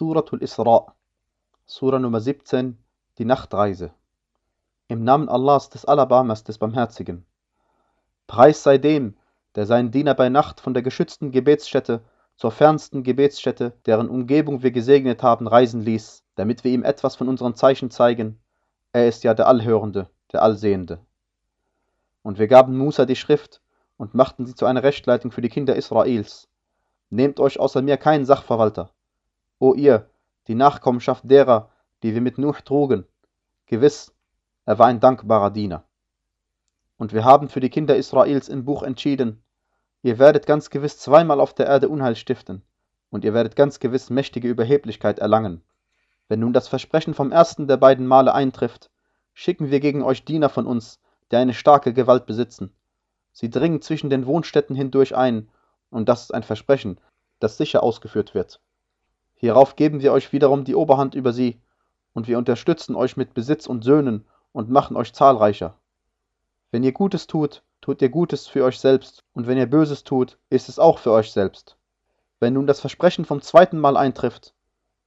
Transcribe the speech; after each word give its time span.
Suratul 0.00 0.42
Isra, 0.42 0.94
Sura 1.66 1.98
Nummer 1.98 2.22
17, 2.22 2.78
die 3.18 3.26
Nachtreise. 3.26 3.90
Im 4.88 5.04
Namen 5.04 5.28
Allahs 5.28 5.68
des 5.68 5.84
Alabamas 5.84 6.42
des 6.42 6.56
Barmherzigen. 6.56 7.26
Preis 8.26 8.62
sei 8.62 8.78
dem, 8.78 9.18
der 9.56 9.66
seinen 9.66 9.90
Diener 9.90 10.14
bei 10.14 10.30
Nacht 10.30 10.58
von 10.58 10.72
der 10.72 10.82
geschützten 10.82 11.32
Gebetsstätte 11.32 12.00
zur 12.36 12.50
fernsten 12.50 13.02
Gebetsstätte, 13.02 13.74
deren 13.84 14.08
Umgebung 14.08 14.62
wir 14.62 14.70
gesegnet 14.70 15.22
haben, 15.22 15.46
reisen 15.46 15.82
ließ, 15.82 16.24
damit 16.34 16.64
wir 16.64 16.72
ihm 16.72 16.82
etwas 16.82 17.16
von 17.16 17.28
unseren 17.28 17.54
Zeichen 17.54 17.90
zeigen. 17.90 18.40
Er 18.94 19.06
ist 19.06 19.22
ja 19.22 19.34
der 19.34 19.48
Allhörende, 19.48 20.08
der 20.32 20.42
Allsehende. 20.42 21.00
Und 22.22 22.38
wir 22.38 22.48
gaben 22.48 22.74
Musa 22.78 23.04
die 23.04 23.16
Schrift 23.16 23.60
und 23.98 24.14
machten 24.14 24.46
sie 24.46 24.54
zu 24.54 24.64
einer 24.64 24.82
Rechtleitung 24.82 25.30
für 25.30 25.42
die 25.42 25.50
Kinder 25.50 25.76
Israels. 25.76 26.48
Nehmt 27.10 27.38
euch 27.38 27.60
außer 27.60 27.82
mir 27.82 27.98
keinen 27.98 28.24
Sachverwalter. 28.24 28.94
O 29.62 29.74
ihr, 29.74 30.08
die 30.48 30.54
Nachkommenschaft 30.54 31.30
derer, 31.30 31.70
die 32.02 32.14
wir 32.14 32.22
mit 32.22 32.38
Nuh 32.38 32.54
trugen. 32.64 33.04
Gewiss, 33.66 34.10
er 34.64 34.78
war 34.78 34.86
ein 34.86 35.00
dankbarer 35.00 35.50
Diener. 35.50 35.84
Und 36.96 37.12
wir 37.12 37.24
haben 37.24 37.50
für 37.50 37.60
die 37.60 37.68
Kinder 37.68 37.94
Israels 37.94 38.48
im 38.48 38.64
Buch 38.64 38.82
entschieden, 38.82 39.42
ihr 40.00 40.18
werdet 40.18 40.46
ganz 40.46 40.70
gewiss 40.70 40.98
zweimal 40.98 41.40
auf 41.40 41.52
der 41.52 41.66
Erde 41.66 41.90
Unheil 41.90 42.16
stiften, 42.16 42.62
und 43.10 43.22
ihr 43.22 43.34
werdet 43.34 43.54
ganz 43.54 43.80
gewiss 43.80 44.08
mächtige 44.08 44.48
Überheblichkeit 44.48 45.18
erlangen. 45.18 45.62
Wenn 46.28 46.40
nun 46.40 46.54
das 46.54 46.66
Versprechen 46.66 47.12
vom 47.12 47.30
ersten 47.30 47.68
der 47.68 47.76
beiden 47.76 48.06
Male 48.06 48.32
eintrifft, 48.32 48.90
schicken 49.34 49.70
wir 49.70 49.80
gegen 49.80 50.02
euch 50.02 50.24
Diener 50.24 50.48
von 50.48 50.66
uns, 50.66 51.00
die 51.30 51.36
eine 51.36 51.52
starke 51.52 51.92
Gewalt 51.92 52.24
besitzen. 52.24 52.72
Sie 53.32 53.50
dringen 53.50 53.82
zwischen 53.82 54.08
den 54.08 54.24
Wohnstätten 54.24 54.74
hindurch 54.74 55.14
ein, 55.14 55.50
und 55.90 56.08
das 56.08 56.22
ist 56.22 56.34
ein 56.34 56.44
Versprechen, 56.44 56.98
das 57.40 57.58
sicher 57.58 57.82
ausgeführt 57.82 58.32
wird. 58.32 58.62
Hierauf 59.40 59.74
geben 59.74 60.02
wir 60.02 60.12
euch 60.12 60.34
wiederum 60.34 60.64
die 60.64 60.74
Oberhand 60.74 61.14
über 61.14 61.32
sie, 61.32 61.62
und 62.12 62.28
wir 62.28 62.36
unterstützen 62.36 62.94
euch 62.94 63.16
mit 63.16 63.32
Besitz 63.32 63.66
und 63.66 63.82
Söhnen 63.82 64.26
und 64.52 64.68
machen 64.68 64.98
euch 64.98 65.14
zahlreicher. 65.14 65.78
Wenn 66.70 66.82
ihr 66.82 66.92
Gutes 66.92 67.26
tut, 67.26 67.62
tut 67.80 68.02
ihr 68.02 68.10
Gutes 68.10 68.46
für 68.46 68.64
euch 68.64 68.78
selbst, 68.78 69.24
und 69.32 69.46
wenn 69.46 69.56
ihr 69.56 69.70
Böses 69.70 70.04
tut, 70.04 70.36
ist 70.50 70.68
es 70.68 70.78
auch 70.78 70.98
für 70.98 71.12
euch 71.12 71.32
selbst. 71.32 71.78
Wenn 72.38 72.52
nun 72.52 72.66
das 72.66 72.80
Versprechen 72.80 73.24
vom 73.24 73.40
zweiten 73.40 73.78
Mal 73.78 73.96
eintrifft, 73.96 74.52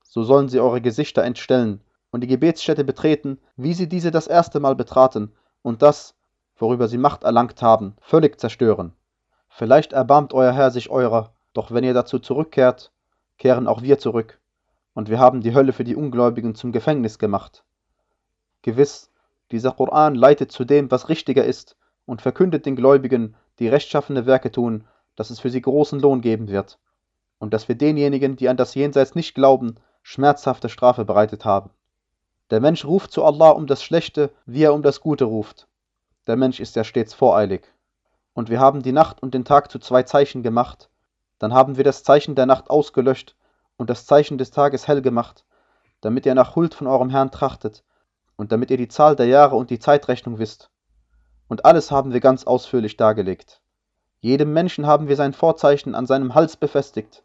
so 0.04 0.24
sollen 0.24 0.50
sie 0.50 0.60
eure 0.60 0.82
Gesichter 0.82 1.24
entstellen 1.24 1.82
und 2.10 2.22
die 2.22 2.28
Gebetsstätte 2.28 2.84
betreten, 2.84 3.40
wie 3.56 3.76
sie 3.76 3.88
diese 3.88 4.10
das 4.10 4.26
erste 4.26 4.60
Mal 4.60 4.76
betraten, 4.76 5.32
und 5.62 5.84
das, 5.84 6.16
worüber 6.56 6.88
sie 6.88 6.98
Macht 6.98 7.24
erlangt 7.24 7.62
haben, 7.62 7.96
völlig 8.02 8.40
zerstören. 8.40 8.94
Vielleicht 9.48 9.94
erbarmt 9.94 10.34
euer 10.34 10.54
Herr 10.54 10.72
sich 10.72 10.90
eurer, 10.90 11.36
doch 11.54 11.70
wenn 11.70 11.84
ihr 11.84 11.94
dazu 11.94 12.18
zurückkehrt, 12.18 12.92
kehren 13.38 13.68
auch 13.68 13.82
wir 13.82 14.00
zurück, 14.00 14.40
und 14.94 15.10
wir 15.10 15.20
haben 15.20 15.42
die 15.42 15.54
Hölle 15.54 15.74
für 15.74 15.84
die 15.84 15.96
Ungläubigen 15.96 16.56
zum 16.56 16.72
Gefängnis 16.72 17.20
gemacht. 17.20 17.64
Gewiss, 18.62 19.12
dieser 19.52 19.72
Koran 19.72 20.16
leitet 20.16 20.52
zu 20.52 20.66
dem, 20.66 20.90
was 20.92 21.10
richtiger 21.10 21.46
ist, 21.46 21.76
und 22.06 22.22
verkündet 22.22 22.66
den 22.66 22.76
Gläubigen, 22.76 23.36
die 23.60 23.68
rechtschaffene 23.68 24.26
Werke 24.26 24.52
tun, 24.52 24.86
dass 25.16 25.30
es 25.30 25.40
für 25.40 25.50
sie 25.50 25.62
großen 25.62 26.00
Lohn 26.00 26.22
geben 26.22 26.48
wird, 26.48 26.80
und 27.40 27.54
dass 27.54 27.68
wir 27.68 27.76
denjenigen, 27.76 28.36
die 28.36 28.50
an 28.50 28.58
das 28.58 28.76
Jenseits 28.76 29.16
nicht 29.16 29.36
glauben, 29.36 29.76
schmerzhafte 30.02 30.70
Strafe 30.70 31.06
bereitet 31.06 31.46
haben. 31.46 31.70
Der 32.50 32.60
Mensch 32.60 32.86
ruft 32.86 33.12
zu 33.12 33.24
Allah 33.24 33.50
um 33.50 33.68
das 33.68 33.84
Schlechte, 33.84 34.32
wie 34.46 34.64
er 34.64 34.74
um 34.74 34.84
das 34.84 35.02
Gute 35.02 35.26
ruft. 35.26 35.68
Der 36.28 36.36
Mensch 36.36 36.60
ist 36.60 36.76
ja 36.76 36.84
stets 36.84 37.14
voreilig. 37.14 37.64
Und 38.34 38.50
wir 38.50 38.60
haben 38.60 38.82
die 38.82 38.92
Nacht 38.92 39.22
und 39.22 39.34
den 39.34 39.46
Tag 39.46 39.72
zu 39.72 39.80
zwei 39.80 40.04
Zeichen 40.04 40.44
gemacht, 40.44 40.90
dann 41.40 41.54
haben 41.54 41.78
wir 41.78 41.84
das 41.84 42.04
Zeichen 42.04 42.36
der 42.36 42.46
Nacht 42.46 42.70
ausgelöscht 42.70 43.36
und 43.78 43.90
das 43.90 44.06
Zeichen 44.06 44.38
des 44.38 44.52
Tages 44.52 44.88
hell 44.88 45.02
gemacht, 45.02 45.46
damit 46.02 46.26
ihr 46.26 46.36
nach 46.36 46.56
Huld 46.56 46.74
von 46.74 46.88
eurem 46.88 47.10
Herrn 47.10 47.32
trachtet 47.32 47.84
und 48.36 48.52
damit 48.52 48.72
ihr 48.72 48.78
die 48.78 48.88
Zahl 48.88 49.16
der 49.16 49.28
Jahre 49.28 49.56
und 49.56 49.70
die 49.70 49.80
Zeitrechnung 49.80 50.40
wisst. 50.40 50.70
Und 51.48 51.66
alles 51.66 51.92
haben 51.92 52.14
wir 52.14 52.20
ganz 52.20 52.46
ausführlich 52.46 52.98
dargelegt. 52.98 53.62
Jedem 54.20 54.54
Menschen 54.54 54.88
haben 54.88 55.08
wir 55.08 55.16
sein 55.16 55.34
Vorzeichen 55.34 55.96
an 55.96 56.06
seinem 56.06 56.34
Hals 56.34 56.56
befestigt. 56.56 57.24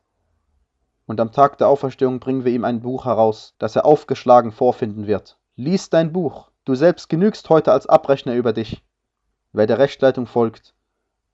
Und 1.06 1.20
am 1.20 1.32
Tag 1.32 1.56
der 1.58 1.68
Auferstehung 1.68 2.20
bringen 2.20 2.44
wir 2.44 2.52
ihm 2.52 2.64
ein 2.64 2.82
Buch 2.82 3.04
heraus, 3.04 3.54
das 3.58 3.76
er 3.76 3.86
aufgeschlagen 3.86 4.52
vorfinden 4.52 5.06
wird. 5.06 5.38
Lies 5.56 5.90
dein 5.90 6.12
Buch, 6.12 6.50
du 6.64 6.74
selbst 6.74 7.08
genügst 7.08 7.48
heute 7.50 7.72
als 7.72 7.86
Abrechner 7.86 8.34
über 8.34 8.52
dich. 8.52 8.82
Wer 9.52 9.66
der 9.66 9.78
Rechtleitung 9.78 10.26
folgt, 10.26 10.74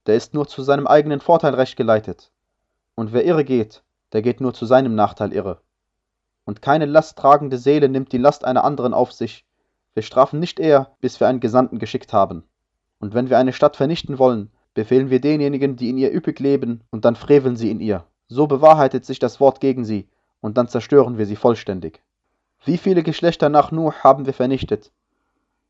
der 0.05 0.15
ist 0.15 0.33
nur 0.33 0.47
zu 0.47 0.63
seinem 0.63 0.87
eigenen 0.87 1.19
Vorteil 1.19 1.55
recht 1.55 1.75
geleitet. 1.75 2.31
Und 2.95 3.13
wer 3.13 3.25
irre 3.25 3.43
geht, 3.43 3.83
der 4.13 4.21
geht 4.21 4.41
nur 4.41 4.53
zu 4.53 4.65
seinem 4.65 4.95
Nachteil 4.95 5.33
irre. 5.33 5.61
Und 6.45 6.61
keine 6.61 6.85
lasttragende 6.85 7.57
Seele 7.57 7.89
nimmt 7.89 8.11
die 8.11 8.17
Last 8.17 8.45
einer 8.45 8.63
anderen 8.63 8.93
auf 8.93 9.11
sich. 9.11 9.45
Wir 9.93 10.03
strafen 10.03 10.39
nicht 10.39 10.59
eher, 10.59 10.95
bis 11.01 11.19
wir 11.19 11.27
einen 11.27 11.39
Gesandten 11.39 11.79
geschickt 11.79 12.13
haben. 12.13 12.43
Und 12.99 13.13
wenn 13.13 13.29
wir 13.29 13.37
eine 13.37 13.53
Stadt 13.53 13.75
vernichten 13.75 14.19
wollen, 14.19 14.51
befehlen 14.73 15.09
wir 15.09 15.19
denjenigen, 15.19 15.75
die 15.75 15.89
in 15.89 15.97
ihr 15.97 16.13
üppig 16.13 16.39
leben, 16.39 16.81
und 16.91 17.05
dann 17.05 17.15
freveln 17.15 17.55
sie 17.55 17.71
in 17.71 17.79
ihr. 17.79 18.05
So 18.27 18.47
bewahrheitet 18.47 19.05
sich 19.05 19.19
das 19.19 19.39
Wort 19.39 19.59
gegen 19.59 19.85
sie, 19.85 20.07
und 20.41 20.57
dann 20.57 20.67
zerstören 20.67 21.17
wir 21.17 21.25
sie 21.25 21.35
vollständig. 21.35 22.01
Wie 22.63 22.77
viele 22.77 23.03
Geschlechter 23.03 23.49
nach 23.49 23.71
Nuh 23.71 23.91
haben 23.91 24.25
wir 24.25 24.33
vernichtet? 24.33 24.91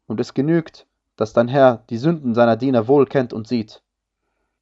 Und 0.08 0.20
es 0.20 0.34
genügt, 0.34 0.86
dass 1.16 1.34
dein 1.34 1.48
Herr 1.48 1.84
die 1.90 1.98
Sünden 1.98 2.34
seiner 2.34 2.58
Diener 2.58 2.88
wohl 2.88 3.06
kennt 3.06 3.34
und 3.34 3.48
sieht. 3.48 3.82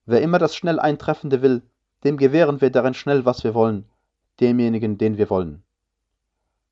Wer 0.05 0.21
immer 0.21 0.39
das 0.39 0.55
schnell 0.55 0.79
Eintreffende 0.79 1.41
will, 1.41 1.61
dem 2.03 2.17
gewähren 2.17 2.61
wir 2.61 2.69
darin 2.69 2.93
schnell, 2.93 3.25
was 3.25 3.43
wir 3.43 3.53
wollen, 3.53 3.85
demjenigen, 4.39 4.97
den 4.97 5.17
wir 5.17 5.29
wollen. 5.29 5.63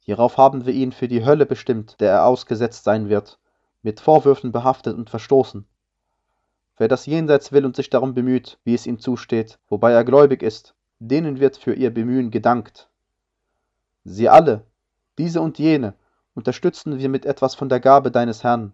Hierauf 0.04 0.38
haben 0.38 0.66
wir 0.66 0.74
ihn 0.74 0.92
für 0.92 1.08
die 1.08 1.24
Hölle 1.24 1.46
bestimmt, 1.46 2.00
der 2.00 2.12
er 2.12 2.26
ausgesetzt 2.26 2.84
sein 2.84 3.10
wird, 3.10 3.40
mit 3.84 4.00
Vorwürfen 4.00 4.52
behaftet 4.52 4.98
und 4.98 5.10
verstoßen. 5.10 5.66
Wer 6.78 6.88
das 6.88 7.06
Jenseits 7.06 7.52
will 7.52 7.66
und 7.66 7.76
sich 7.76 7.90
darum 7.90 8.14
bemüht, 8.14 8.58
wie 8.64 8.74
es 8.74 8.88
ihm 8.88 9.00
zusteht, 9.00 9.60
wobei 9.70 9.92
er 9.92 10.04
gläubig 10.04 10.42
ist, 10.42 10.74
denen 11.00 11.40
wird 11.40 11.58
für 11.58 11.74
ihr 11.74 11.94
Bemühen 11.94 12.32
gedankt. 12.32 12.90
Sie 14.04 14.30
alle, 14.30 14.66
diese 15.18 15.42
und 15.42 15.60
jene, 15.60 15.94
unterstützen 16.34 16.98
wir 16.98 17.10
mit 17.10 17.26
etwas 17.26 17.56
von 17.56 17.70
der 17.70 17.80
Gabe 17.80 18.10
deines 18.10 18.44
Herrn, 18.44 18.74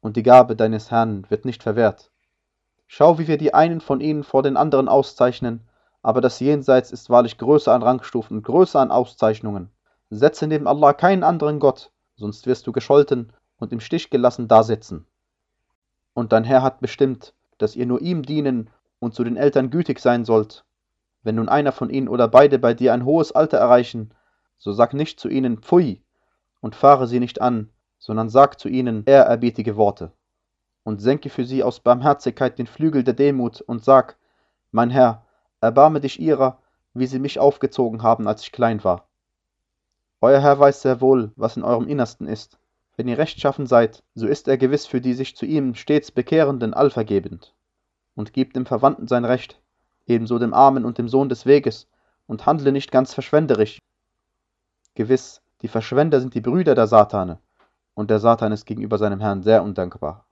und 0.00 0.16
die 0.16 0.22
Gabe 0.22 0.54
deines 0.54 0.90
Herrn 0.90 1.26
wird 1.30 1.44
nicht 1.44 1.62
verwehrt. 1.62 2.10
Schau, 2.86 3.18
wie 3.18 3.26
wir 3.26 3.38
die 3.38 3.54
einen 3.54 3.80
von 3.80 4.00
ihnen 4.00 4.22
vor 4.22 4.42
den 4.42 4.56
anderen 4.56 4.88
auszeichnen, 4.88 5.60
aber 6.04 6.20
das 6.20 6.38
Jenseits 6.38 6.92
ist 6.92 7.08
wahrlich 7.08 7.38
größer 7.38 7.72
an 7.72 7.82
Rangstufen 7.82 8.36
und 8.36 8.42
größer 8.42 8.78
an 8.78 8.90
Auszeichnungen. 8.90 9.70
Setze 10.10 10.46
neben 10.46 10.66
Allah 10.68 10.92
keinen 10.92 11.24
anderen 11.24 11.58
Gott, 11.58 11.92
sonst 12.14 12.46
wirst 12.46 12.66
du 12.66 12.72
gescholten 12.72 13.32
und 13.56 13.72
im 13.72 13.80
Stich 13.80 14.10
gelassen 14.10 14.46
dasitzen. 14.46 15.06
Und 16.12 16.32
dein 16.32 16.44
Herr 16.44 16.62
hat 16.62 16.80
bestimmt, 16.82 17.32
dass 17.56 17.74
ihr 17.74 17.86
nur 17.86 18.02
ihm 18.02 18.22
dienen 18.22 18.68
und 18.98 19.14
zu 19.14 19.24
den 19.24 19.38
Eltern 19.38 19.70
gütig 19.70 19.98
sein 19.98 20.26
sollt. 20.26 20.66
Wenn 21.22 21.36
nun 21.36 21.48
einer 21.48 21.72
von 21.72 21.88
ihnen 21.88 22.08
oder 22.08 22.28
beide 22.28 22.58
bei 22.58 22.74
dir 22.74 22.92
ein 22.92 23.06
hohes 23.06 23.32
Alter 23.32 23.56
erreichen, 23.56 24.12
so 24.58 24.72
sag 24.72 24.92
nicht 24.92 25.18
zu 25.18 25.30
ihnen 25.30 25.62
Pfui 25.62 26.02
und 26.60 26.76
fahre 26.76 27.06
sie 27.06 27.18
nicht 27.18 27.40
an, 27.40 27.70
sondern 27.98 28.28
sag 28.28 28.60
zu 28.60 28.68
ihnen 28.68 29.04
ehrerbietige 29.06 29.76
Worte. 29.76 30.12
Und 30.82 31.00
senke 31.00 31.30
für 31.30 31.46
sie 31.46 31.62
aus 31.62 31.80
Barmherzigkeit 31.80 32.58
den 32.58 32.66
Flügel 32.66 33.04
der 33.04 33.14
Demut 33.14 33.62
und 33.62 33.82
sag, 33.82 34.18
mein 34.70 34.90
Herr, 34.90 35.23
Erbarme 35.64 36.00
dich 36.00 36.20
ihrer, 36.20 36.58
wie 36.92 37.06
sie 37.06 37.18
mich 37.18 37.38
aufgezogen 37.38 38.02
haben, 38.02 38.28
als 38.28 38.42
ich 38.42 38.52
klein 38.52 38.84
war. 38.84 39.08
Euer 40.20 40.40
Herr 40.40 40.58
weiß 40.58 40.82
sehr 40.82 41.00
wohl, 41.00 41.32
was 41.36 41.56
in 41.56 41.64
eurem 41.64 41.88
Innersten 41.88 42.26
ist. 42.26 42.58
Wenn 42.96 43.08
ihr 43.08 43.16
rechtschaffen 43.16 43.66
seid, 43.66 44.02
so 44.14 44.26
ist 44.26 44.46
er 44.46 44.58
gewiss 44.58 44.84
für 44.84 45.00
die 45.00 45.14
sich 45.14 45.36
zu 45.36 45.46
ihm 45.46 45.74
stets 45.74 46.12
Bekehrenden 46.12 46.74
allvergebend. 46.74 47.54
Und 48.14 48.34
gibt 48.34 48.56
dem 48.56 48.66
Verwandten 48.66 49.08
sein 49.08 49.24
Recht, 49.24 49.58
ebenso 50.06 50.38
dem 50.38 50.52
Armen 50.52 50.84
und 50.84 50.98
dem 50.98 51.08
Sohn 51.08 51.30
des 51.30 51.46
Weges, 51.46 51.88
und 52.26 52.44
handle 52.44 52.70
nicht 52.70 52.92
ganz 52.92 53.14
verschwenderisch. 53.14 53.78
Gewiss, 54.94 55.40
die 55.62 55.68
Verschwender 55.68 56.20
sind 56.20 56.34
die 56.34 56.42
Brüder 56.42 56.74
der 56.74 56.88
Satane, 56.88 57.38
und 57.94 58.10
der 58.10 58.20
Satan 58.20 58.52
ist 58.52 58.66
gegenüber 58.66 58.98
seinem 58.98 59.20
Herrn 59.20 59.42
sehr 59.42 59.62
undankbar. 59.62 60.26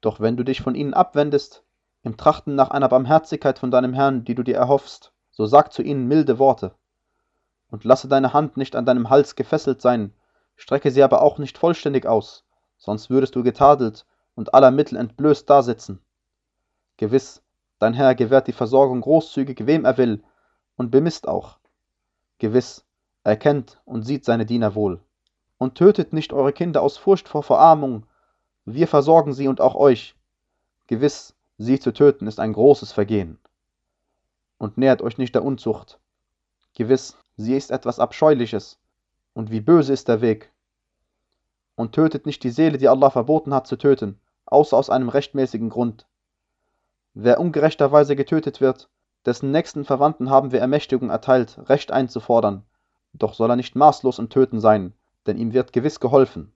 Doch 0.00 0.18
wenn 0.18 0.38
du 0.38 0.44
dich 0.44 0.62
von 0.62 0.74
ihnen 0.74 0.94
abwendest, 0.94 1.62
im 2.02 2.16
Trachten 2.16 2.54
nach 2.54 2.70
einer 2.70 2.88
Barmherzigkeit 2.88 3.58
von 3.58 3.70
deinem 3.70 3.92
Herrn, 3.92 4.24
die 4.24 4.34
du 4.34 4.42
dir 4.42 4.56
erhoffst, 4.56 5.12
so 5.30 5.46
sag 5.46 5.72
zu 5.72 5.82
ihnen 5.82 6.06
milde 6.06 6.38
Worte. 6.38 6.74
Und 7.70 7.84
lasse 7.84 8.08
deine 8.08 8.32
Hand 8.32 8.56
nicht 8.56 8.76
an 8.76 8.86
deinem 8.86 9.10
Hals 9.10 9.36
gefesselt 9.36 9.82
sein, 9.82 10.14
strecke 10.56 10.90
sie 10.90 11.02
aber 11.02 11.22
auch 11.22 11.38
nicht 11.38 11.58
vollständig 11.58 12.06
aus, 12.06 12.44
sonst 12.76 13.10
würdest 13.10 13.34
du 13.36 13.42
getadelt 13.42 14.06
und 14.34 14.54
aller 14.54 14.70
Mittel 14.70 14.96
entblößt 14.96 15.48
dasitzen. 15.48 16.00
Gewiss, 16.96 17.42
dein 17.78 17.94
Herr 17.94 18.14
gewährt 18.14 18.46
die 18.46 18.52
Versorgung 18.52 19.00
großzügig, 19.00 19.66
wem 19.66 19.84
er 19.84 19.98
will, 19.98 20.22
und 20.76 20.90
bemisst 20.90 21.28
auch. 21.28 21.58
Gewiss, 22.38 22.84
er 23.24 23.36
kennt 23.36 23.80
und 23.84 24.02
sieht 24.04 24.24
seine 24.24 24.46
Diener 24.46 24.74
wohl. 24.74 25.00
Und 25.58 25.74
tötet 25.74 26.12
nicht 26.12 26.32
eure 26.32 26.52
Kinder 26.52 26.82
aus 26.82 26.96
Furcht 26.96 27.28
vor 27.28 27.42
Verarmung, 27.42 28.06
wir 28.64 28.86
versorgen 28.86 29.32
sie 29.32 29.48
und 29.48 29.60
auch 29.60 29.74
euch. 29.74 30.14
Gewiss, 30.88 31.34
Sie 31.60 31.80
zu 31.80 31.92
töten 31.92 32.28
ist 32.28 32.38
ein 32.38 32.52
großes 32.52 32.92
Vergehen. 32.92 33.38
Und 34.58 34.78
nähert 34.78 35.02
euch 35.02 35.18
nicht 35.18 35.34
der 35.34 35.44
Unzucht. 35.44 35.98
Gewiss, 36.74 37.16
sie 37.36 37.56
ist 37.56 37.72
etwas 37.72 37.98
Abscheuliches, 37.98 38.78
und 39.34 39.50
wie 39.50 39.60
böse 39.60 39.92
ist 39.92 40.06
der 40.06 40.20
Weg. 40.20 40.52
Und 41.74 41.92
tötet 41.92 42.26
nicht 42.26 42.44
die 42.44 42.50
Seele, 42.50 42.78
die 42.78 42.88
Allah 42.88 43.10
verboten 43.10 43.52
hat 43.52 43.66
zu 43.66 43.76
töten, 43.76 44.20
außer 44.46 44.76
aus 44.76 44.88
einem 44.88 45.08
rechtmäßigen 45.08 45.68
Grund. 45.68 46.06
Wer 47.14 47.40
ungerechterweise 47.40 48.14
getötet 48.14 48.60
wird, 48.60 48.88
dessen 49.26 49.50
nächsten 49.50 49.84
Verwandten 49.84 50.30
haben 50.30 50.52
wir 50.52 50.60
Ermächtigung 50.60 51.10
erteilt, 51.10 51.58
Recht 51.68 51.90
einzufordern, 51.90 52.64
doch 53.14 53.34
soll 53.34 53.50
er 53.50 53.56
nicht 53.56 53.74
maßlos 53.74 54.20
im 54.20 54.28
Töten 54.28 54.60
sein, 54.60 54.92
denn 55.26 55.36
ihm 55.36 55.52
wird 55.52 55.72
gewiss 55.72 55.98
geholfen. 55.98 56.52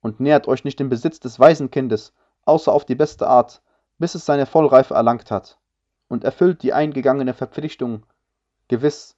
Und 0.00 0.20
nähert 0.20 0.46
euch 0.46 0.62
nicht 0.62 0.78
dem 0.78 0.90
Besitz 0.90 1.18
des 1.18 1.40
Waisenkindes, 1.40 2.12
außer 2.44 2.72
auf 2.72 2.84
die 2.84 2.94
beste 2.94 3.26
Art, 3.26 3.60
bis 3.98 4.14
es 4.14 4.26
seine 4.26 4.46
Vollreife 4.46 4.94
erlangt 4.94 5.30
hat, 5.30 5.58
und 6.08 6.24
erfüllt 6.24 6.62
die 6.62 6.72
eingegangene 6.72 7.34
Verpflichtung. 7.34 8.04
Gewiss, 8.68 9.16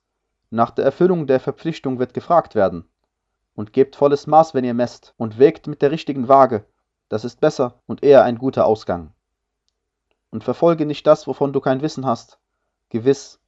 nach 0.51 0.71
der 0.71 0.85
Erfüllung 0.85 1.27
der 1.27 1.41
Verpflichtung 1.41 1.99
wird 1.99 2.15
gefragt 2.15 2.55
werden. 2.55 2.89
Und 3.55 3.73
gebt 3.73 3.97
volles 3.97 4.27
Maß, 4.27 4.55
wenn 4.55 4.65
ihr 4.65 4.75
messt, 4.75 5.15
und 5.17 5.39
wägt 5.39 5.67
mit 5.67 5.83
der 5.83 5.91
richtigen 5.91 6.29
Waage, 6.29 6.67
das 7.09 7.25
ist 7.25 7.41
besser 7.41 7.81
und 7.87 8.03
eher 8.03 8.25
ein 8.25 8.39
guter 8.39 8.67
Ausgang. 8.67 9.13
Und 10.31 10.45
verfolge 10.45 10.87
nicht 10.87 11.07
das, 11.07 11.27
wovon 11.27 11.53
du 11.53 11.61
kein 11.61 11.83
Wissen 11.83 12.05
hast. 12.05 12.39
Gewiss, 12.91 13.41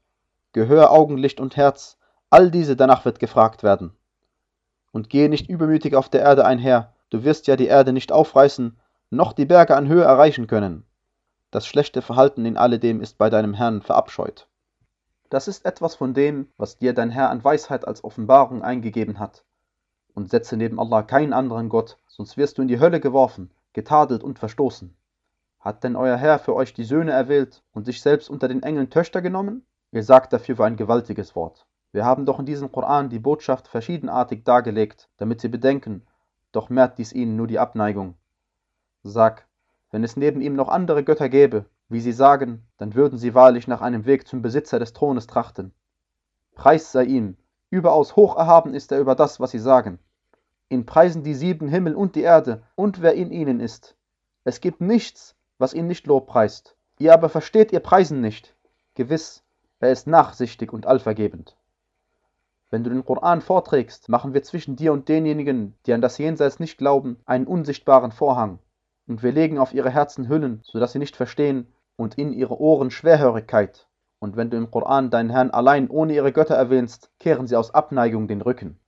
Gehör, 0.53 0.91
Augenlicht 0.91 1.41
und 1.41 1.57
Herz, 1.57 1.99
all 2.31 2.51
diese 2.51 2.77
danach 2.77 3.05
wird 3.05 3.19
gefragt 3.19 3.63
werden. 3.63 3.93
Und 4.93 5.11
gehe 5.11 5.29
nicht 5.29 5.49
übermütig 5.51 5.95
auf 5.95 6.09
der 6.09 6.23
Erde 6.23 6.45
einher, 6.45 6.95
du 7.11 7.25
wirst 7.25 7.47
ja 7.47 7.57
die 7.57 7.67
Erde 7.67 7.93
nicht 7.93 8.13
aufreißen, 8.13 8.79
noch 9.11 9.33
die 9.33 9.45
Berge 9.45 9.77
an 9.77 9.89
Höhe 9.89 10.05
erreichen 10.05 10.47
können. 10.47 10.88
Das 11.51 11.67
schlechte 11.67 12.03
Verhalten 12.03 12.45
in 12.45 12.59
alledem 12.59 13.01
ist 13.01 13.17
bei 13.17 13.31
deinem 13.31 13.55
Herrn 13.55 13.81
verabscheut. 13.81 14.49
Das 15.31 15.49
ist 15.49 15.65
etwas 15.65 15.95
von 15.95 16.13
dem, 16.13 16.53
was 16.59 16.77
dir 16.77 16.93
dein 16.93 17.11
Herr 17.11 17.31
an 17.31 17.43
Weisheit 17.43 17.89
als 17.89 18.05
Offenbarung 18.05 18.63
eingegeben 18.63 19.19
hat. 19.19 19.45
Und 20.15 20.29
setze 20.29 20.59
neben 20.59 20.79
Allah 20.79 21.03
keinen 21.03 21.33
anderen 21.33 21.71
Gott, 21.71 21.97
sonst 22.07 22.37
wirst 22.37 22.59
du 22.59 22.63
in 22.63 22.69
die 22.69 22.81
Hölle 22.81 23.01
geworfen, 23.01 23.51
getadelt 23.73 24.23
und 24.23 24.39
verstoßen. 24.39 24.95
Hat 25.59 25.85
denn 25.85 25.97
euer 25.97 26.17
Herr 26.17 26.39
für 26.39 26.55
euch 26.55 26.75
die 26.75 26.85
Söhne 26.85 27.13
erwählt 27.13 27.63
und 27.73 27.87
sich 27.87 28.03
selbst 28.03 28.29
unter 28.29 28.49
den 28.49 28.63
Engeln 28.63 28.91
Töchter 28.91 29.23
genommen? 29.23 29.67
Ihr 29.91 30.03
sagt 30.03 30.35
dafür 30.35 30.57
für 30.57 30.65
ein 30.67 30.77
gewaltiges 30.77 31.35
Wort. 31.35 31.67
Wir 31.93 32.05
haben 32.05 32.27
doch 32.27 32.39
in 32.39 32.47
diesem 32.47 32.71
Koran 32.71 33.09
die 33.09 33.19
Botschaft 33.19 33.69
verschiedenartig 33.69 34.45
dargelegt, 34.45 35.09
damit 35.17 35.41
sie 35.41 35.49
bedenken, 35.49 36.07
doch 36.53 36.69
mehrt 36.69 36.99
dies 36.99 37.15
ihnen 37.15 37.37
nur 37.37 37.47
die 37.47 37.59
Abneigung. 37.59 38.17
Sag, 39.03 39.48
wenn 39.91 40.05
es 40.05 40.17
neben 40.17 40.41
ihm 40.41 40.55
noch 40.55 40.69
andere 40.69 41.03
Götter 41.05 41.29
gäbe, 41.29 41.65
wie 41.89 42.01
sie 42.01 42.13
sagen, 42.13 42.67
dann 42.77 42.95
würden 42.95 43.19
sie 43.19 43.35
wahrlich 43.35 43.67
nach 43.67 43.81
einem 43.81 44.05
Weg 44.05 44.29
zum 44.29 44.43
Besitzer 44.43 44.79
des 44.79 44.93
Thrones 44.93 45.27
trachten. 45.27 45.73
Preis 46.55 46.93
sei 46.93 47.05
ihm, 47.05 47.37
überaus 47.71 48.17
hoch 48.17 48.37
erhaben 48.37 48.75
ist 48.75 48.93
er 48.93 49.01
über 49.01 49.15
das, 49.15 49.41
was 49.41 49.51
sie 49.51 49.59
sagen. 49.59 49.99
Ihn 50.69 50.85
preisen 50.85 51.23
die 51.23 51.35
sieben 51.35 51.69
Himmel 51.69 51.95
und 51.95 52.15
die 52.15 52.23
Erde 52.23 52.63
und 52.75 53.01
wer 53.01 53.15
in 53.15 53.31
ihnen 53.31 53.61
ist. 53.61 53.97
Es 54.45 54.61
gibt 54.61 54.81
nichts, 54.81 55.35
was 55.57 55.73
ihn 55.73 55.87
nicht 55.87 56.07
lobpreist. 56.07 56.77
Ihr 56.99 57.15
aber 57.15 57.29
versteht 57.29 57.73
ihr 57.73 57.81
Preisen 57.81 58.21
nicht. 58.21 58.55
Gewiss, 58.95 59.45
er 59.81 59.93
ist 59.93 60.07
nachsichtig 60.07 60.73
und 60.73 60.87
allvergebend. 60.87 61.57
Wenn 62.71 62.85
du 62.85 62.91
den 62.91 63.05
Koran 63.05 63.41
vorträgst, 63.41 64.11
machen 64.11 64.35
wir 64.35 64.43
zwischen 64.43 64.77
dir 64.77 64.93
und 64.93 65.09
denjenigen, 65.09 65.75
die 65.87 65.95
an 65.95 66.03
das 66.03 66.19
Jenseits 66.19 66.61
nicht 66.61 66.77
glauben, 66.77 67.19
einen 67.25 67.47
unsichtbaren 67.47 68.13
Vorhang. 68.13 68.59
Und 69.09 69.23
wir 69.23 69.33
legen 69.33 69.59
auf 69.59 69.73
ihre 69.73 69.91
Herzen 69.91 70.29
Hüllen, 70.29 70.61
so 70.63 70.79
dass 70.79 70.93
sie 70.93 70.99
nicht 70.99 71.17
verstehen, 71.17 71.67
und 71.97 72.17
in 72.17 72.33
ihre 72.33 72.61
Ohren 72.61 72.91
Schwerhörigkeit. 72.91 73.89
Und 74.21 74.37
wenn 74.37 74.51
du 74.51 74.57
im 74.57 74.71
Koran 74.71 75.11
deinen 75.11 75.31
Herrn 75.31 75.51
allein 75.51 75.89
ohne 75.89 76.13
ihre 76.13 76.31
Götter 76.31 76.55
erwähnst, 76.55 77.11
kehren 77.19 77.47
sie 77.47 77.57
aus 77.57 77.73
Abneigung 77.73 78.29
den 78.29 78.43
Rücken. 78.43 78.79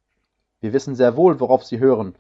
Wir 0.61 0.73
wissen 0.75 0.95
sehr 0.95 1.17
wohl, 1.17 1.41
worauf 1.41 1.65
sie 1.65 1.79
hören, 1.79 2.15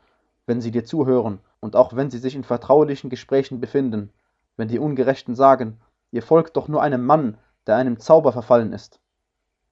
wenn 0.47 0.63
sie 0.63 0.71
dir 0.71 0.85
zuhören, 0.85 1.41
und 1.61 1.77
auch 1.77 1.95
wenn 1.95 2.11
sie 2.11 2.19
sich 2.19 2.35
in 2.35 2.43
vertraulichen 2.43 3.11
Gesprächen 3.11 3.61
befinden, 3.61 4.13
wenn 4.57 4.69
die 4.69 4.79
Ungerechten 4.79 5.35
sagen, 5.35 5.79
ihr 6.11 6.23
folgt 6.23 6.57
doch 6.57 6.69
nur 6.69 6.83
einem 6.83 7.05
Mann, 7.05 7.37
der 7.67 7.77
einem 7.77 8.01
Zauber 8.01 8.33
verfallen 8.33 8.73
ist. 8.73 8.99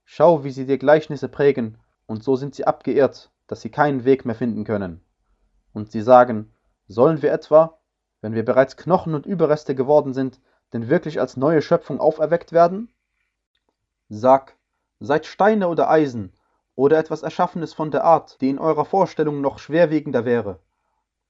Schau, 0.04 0.44
wie 0.44 0.50
sie 0.50 0.66
dir 0.66 0.78
Gleichnisse 0.78 1.28
prägen, 1.28 1.78
und 2.06 2.22
so 2.22 2.36
sind 2.36 2.54
sie 2.54 2.66
abgeirrt, 2.66 3.30
dass 3.46 3.62
sie 3.62 3.70
keinen 3.70 4.04
Weg 4.04 4.26
mehr 4.26 4.34
finden 4.34 4.64
können. 4.64 5.00
Und 5.72 5.90
sie 5.90 6.02
sagen, 6.02 6.52
sollen 6.88 7.22
wir 7.22 7.32
etwa, 7.32 7.77
wenn 8.20 8.35
wir 8.35 8.44
bereits 8.44 8.76
Knochen 8.76 9.15
und 9.15 9.26
Überreste 9.26 9.75
geworden 9.75 10.12
sind, 10.12 10.41
denn 10.73 10.88
wirklich 10.88 11.20
als 11.20 11.37
neue 11.37 11.62
Schöpfung 11.62 12.00
auferweckt 12.00 12.53
werden? 12.53 12.93
Sag, 14.09 14.56
seid 15.00 15.26
Steine 15.26 15.69
oder 15.69 15.88
Eisen, 15.88 16.32
oder 16.79 16.97
etwas 16.97 17.25
Erschaffenes 17.25 17.75
von 17.75 17.91
der 17.91 18.05
Art, 18.05 18.41
die 18.41 18.50
in 18.50 18.61
eurer 18.61 18.85
Vorstellung 18.85 19.41
noch 19.41 19.59
schwerwiegender 19.59 20.25
wäre. 20.25 20.61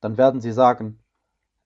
Dann 0.03 0.19
werden 0.19 0.43
sie 0.43 0.53
sagen, 0.53 1.03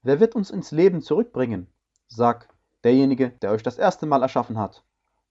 wer 0.02 0.20
wird 0.20 0.36
uns 0.36 0.50
ins 0.50 0.70
Leben 0.70 1.02
zurückbringen? 1.02 1.66
Sag, 2.06 2.48
derjenige, 2.84 3.30
der 3.30 3.50
euch 3.50 3.64
das 3.64 3.78
erste 3.78 4.06
Mal 4.06 4.22
erschaffen 4.22 4.56
hat. 4.56 4.84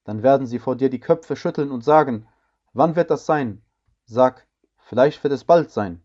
Dann 0.04 0.22
werden 0.22 0.48
sie 0.48 0.60
vor 0.60 0.76
dir 0.76 0.90
die 0.90 1.00
Köpfe 1.00 1.38
schütteln 1.38 1.72
und 1.72 1.86
sagen, 1.86 2.28
wann 2.74 2.98
wird 2.98 3.10
das 3.10 3.26
sein? 3.26 3.62
Sag, 4.06 4.46
vielleicht 4.80 5.24
wird 5.24 5.34
es 5.34 5.46
bald 5.46 5.72
sein. 5.72 6.04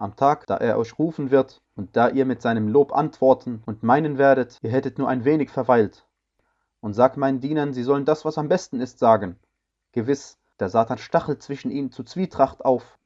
Am 0.00 0.16
Tag, 0.16 0.46
da 0.46 0.56
er 0.56 0.78
euch 0.78 0.98
rufen 0.98 1.30
wird 1.30 1.60
und 1.76 1.94
da 1.94 2.08
ihr 2.08 2.24
mit 2.24 2.40
seinem 2.40 2.68
Lob 2.68 2.94
antworten 2.94 3.62
und 3.66 3.82
meinen 3.82 4.16
werdet, 4.16 4.58
ihr 4.62 4.70
hättet 4.70 4.98
nur 4.98 5.10
ein 5.10 5.26
wenig 5.26 5.50
verweilt. 5.50 6.06
Und 6.80 6.94
sag 6.94 7.18
meinen 7.18 7.40
Dienern, 7.40 7.74
sie 7.74 7.82
sollen 7.82 8.06
das, 8.06 8.24
was 8.24 8.38
am 8.38 8.48
besten 8.48 8.80
ist, 8.80 8.98
sagen. 8.98 9.38
Gewiss, 9.92 10.38
der 10.58 10.70
Satan 10.70 10.96
stachelt 10.96 11.42
zwischen 11.42 11.70
ihnen 11.70 11.92
zu 11.92 12.02
Zwietracht 12.02 12.64
auf. 12.64 12.98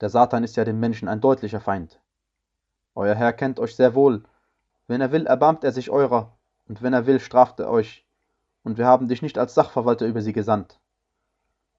Der 0.00 0.08
Satan 0.08 0.42
ist 0.42 0.56
ja 0.56 0.64
dem 0.64 0.80
Menschen 0.80 1.06
ein 1.06 1.20
deutlicher 1.20 1.60
Feind. 1.60 2.00
Euer 2.96 3.14
Herr 3.14 3.32
kennt 3.32 3.60
euch 3.60 3.76
sehr 3.76 3.94
wohl. 3.94 4.24
Wenn 4.88 5.00
er 5.00 5.12
will, 5.12 5.26
erbarmt 5.26 5.62
er 5.62 5.70
sich 5.70 5.88
eurer, 5.90 6.36
und 6.66 6.82
wenn 6.82 6.94
er 6.94 7.06
will, 7.06 7.20
straft 7.20 7.60
er 7.60 7.70
euch 7.70 8.04
und 8.64 8.76
wir 8.76 8.86
haben 8.86 9.06
dich 9.06 9.22
nicht 9.22 9.38
als 9.38 9.54
Sachverwalter 9.54 10.06
über 10.06 10.20
sie 10.20 10.32
gesandt. 10.32 10.80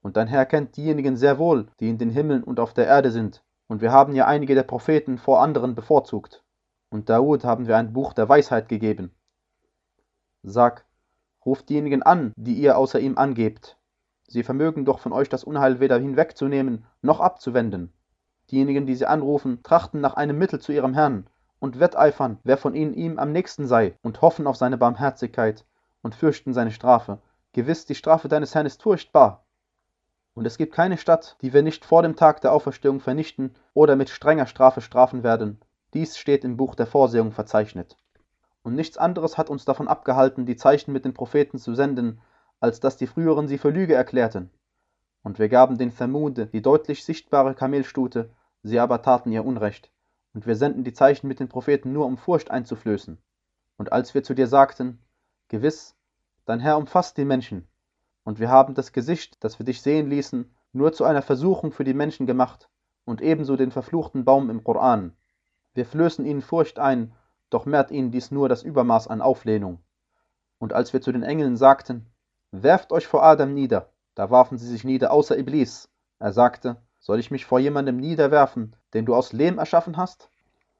Und 0.00 0.16
dein 0.16 0.28
Herr 0.28 0.46
kennt 0.46 0.78
diejenigen 0.78 1.18
sehr 1.18 1.38
wohl, 1.38 1.68
die 1.78 1.90
in 1.90 1.98
den 1.98 2.10
Himmeln 2.10 2.42
und 2.42 2.58
auf 2.58 2.72
der 2.72 2.86
Erde 2.86 3.10
sind, 3.10 3.44
und 3.72 3.80
wir 3.80 3.90
haben 3.90 4.14
ja 4.14 4.26
einige 4.26 4.54
der 4.54 4.64
Propheten 4.64 5.16
vor 5.16 5.40
anderen 5.40 5.74
bevorzugt. 5.74 6.44
Und 6.90 7.08
Daud 7.08 7.42
haben 7.42 7.66
wir 7.66 7.78
ein 7.78 7.94
Buch 7.94 8.12
der 8.12 8.28
Weisheit 8.28 8.68
gegeben. 8.68 9.14
Sag, 10.42 10.84
ruft 11.46 11.70
diejenigen 11.70 12.02
an, 12.02 12.34
die 12.36 12.52
ihr 12.52 12.76
außer 12.76 13.00
ihm 13.00 13.16
angebt. 13.16 13.78
Sie 14.28 14.42
vermögen 14.42 14.84
doch 14.84 14.98
von 14.98 15.14
euch 15.14 15.30
das 15.30 15.42
Unheil 15.42 15.80
weder 15.80 15.98
hinwegzunehmen 15.98 16.84
noch 17.00 17.20
abzuwenden. 17.20 17.94
Diejenigen, 18.50 18.84
die 18.84 18.94
sie 18.94 19.06
anrufen, 19.06 19.62
trachten 19.62 20.02
nach 20.02 20.16
einem 20.16 20.36
Mittel 20.36 20.60
zu 20.60 20.72
ihrem 20.72 20.92
Herrn 20.92 21.26
und 21.58 21.80
wetteifern, 21.80 22.38
wer 22.44 22.58
von 22.58 22.74
ihnen 22.74 22.92
ihm 22.92 23.18
am 23.18 23.32
nächsten 23.32 23.66
sei, 23.66 23.96
und 24.02 24.20
hoffen 24.20 24.46
auf 24.46 24.56
seine 24.56 24.76
Barmherzigkeit 24.76 25.64
und 26.02 26.14
fürchten 26.14 26.52
seine 26.52 26.72
Strafe. 26.72 27.22
Gewiss, 27.54 27.86
die 27.86 27.94
Strafe 27.94 28.28
deines 28.28 28.54
Herrn 28.54 28.66
ist 28.66 28.82
furchtbar. 28.82 29.41
Und 30.34 30.46
es 30.46 30.56
gibt 30.56 30.72
keine 30.72 30.96
Stadt, 30.96 31.36
die 31.42 31.52
wir 31.52 31.62
nicht 31.62 31.84
vor 31.84 32.02
dem 32.02 32.16
Tag 32.16 32.40
der 32.40 32.52
Auferstehung 32.52 33.00
vernichten 33.00 33.54
oder 33.74 33.96
mit 33.96 34.08
strenger 34.08 34.46
Strafe 34.46 34.80
strafen 34.80 35.22
werden. 35.22 35.60
Dies 35.92 36.16
steht 36.16 36.44
im 36.44 36.56
Buch 36.56 36.74
der 36.74 36.86
Vorsehung 36.86 37.32
verzeichnet. 37.32 37.96
Und 38.62 38.74
nichts 38.74 38.96
anderes 38.96 39.36
hat 39.36 39.50
uns 39.50 39.64
davon 39.64 39.88
abgehalten, 39.88 40.46
die 40.46 40.56
Zeichen 40.56 40.92
mit 40.92 41.04
den 41.04 41.12
Propheten 41.12 41.58
zu 41.58 41.74
senden, 41.74 42.20
als 42.60 42.80
dass 42.80 42.96
die 42.96 43.06
früheren 43.06 43.48
sie 43.48 43.58
für 43.58 43.70
Lüge 43.70 43.94
erklärten. 43.94 44.50
Und 45.22 45.38
wir 45.38 45.48
gaben 45.48 45.78
den 45.78 45.94
Thamude 45.94 46.46
die 46.46 46.62
deutlich 46.62 47.04
sichtbare 47.04 47.54
Kamelstute, 47.54 48.30
sie 48.62 48.78
aber 48.78 49.02
taten 49.02 49.32
ihr 49.32 49.44
Unrecht. 49.44 49.90
Und 50.32 50.46
wir 50.46 50.56
senden 50.56 50.84
die 50.84 50.94
Zeichen 50.94 51.28
mit 51.28 51.40
den 51.40 51.48
Propheten 51.48 51.92
nur, 51.92 52.06
um 52.06 52.16
Furcht 52.16 52.50
einzuflößen. 52.50 53.18
Und 53.76 53.92
als 53.92 54.14
wir 54.14 54.22
zu 54.22 54.34
dir 54.34 54.46
sagten, 54.46 55.00
Gewiss, 55.48 55.94
dein 56.46 56.60
Herr 56.60 56.78
umfasst 56.78 57.18
die 57.18 57.24
Menschen, 57.24 57.68
und 58.24 58.38
wir 58.38 58.50
haben 58.50 58.74
das 58.74 58.92
Gesicht, 58.92 59.42
das 59.42 59.58
wir 59.58 59.66
dich 59.66 59.82
sehen 59.82 60.08
ließen, 60.08 60.50
nur 60.72 60.92
zu 60.92 61.04
einer 61.04 61.22
Versuchung 61.22 61.72
für 61.72 61.84
die 61.84 61.94
Menschen 61.94 62.26
gemacht, 62.26 62.68
und 63.04 63.20
ebenso 63.20 63.56
den 63.56 63.70
verfluchten 63.70 64.24
Baum 64.24 64.48
im 64.50 64.62
Koran. 64.62 65.16
Wir 65.74 65.86
flößen 65.86 66.24
ihnen 66.24 66.42
Furcht 66.42 66.78
ein, 66.78 67.12
doch 67.50 67.66
mehrt 67.66 67.90
ihnen 67.90 68.10
dies 68.10 68.30
nur 68.30 68.48
das 68.48 68.62
Übermaß 68.62 69.08
an 69.08 69.20
Auflehnung. 69.20 69.80
Und 70.58 70.72
als 70.72 70.92
wir 70.92 71.00
zu 71.00 71.12
den 71.12 71.22
Engeln 71.22 71.56
sagten, 71.56 72.06
werft 72.52 72.92
euch 72.92 73.06
vor 73.06 73.24
Adam 73.24 73.52
nieder, 73.52 73.90
da 74.14 74.30
warfen 74.30 74.58
sie 74.58 74.68
sich 74.68 74.84
nieder 74.84 75.10
außer 75.10 75.36
Iblis. 75.36 75.88
Er 76.18 76.32
sagte, 76.32 76.76
soll 77.00 77.18
ich 77.18 77.30
mich 77.30 77.46
vor 77.46 77.58
jemandem 77.58 77.96
niederwerfen, 77.96 78.76
den 78.94 79.04
du 79.04 79.14
aus 79.14 79.32
Lehm 79.32 79.58
erschaffen 79.58 79.96
hast? 79.96 80.30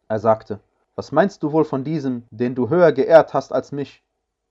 Er 0.09 0.21
sagte, 0.21 0.61
was 0.95 1.11
meinst 1.11 1.43
du 1.43 1.53
wohl 1.53 1.65
von 1.65 1.85
diesem, 1.85 2.25
den 2.31 2.55
du 2.55 2.69
höher 2.69 2.93
geehrt 2.93 3.35
hast 3.35 3.53
als 3.53 3.73
mich? 3.73 4.05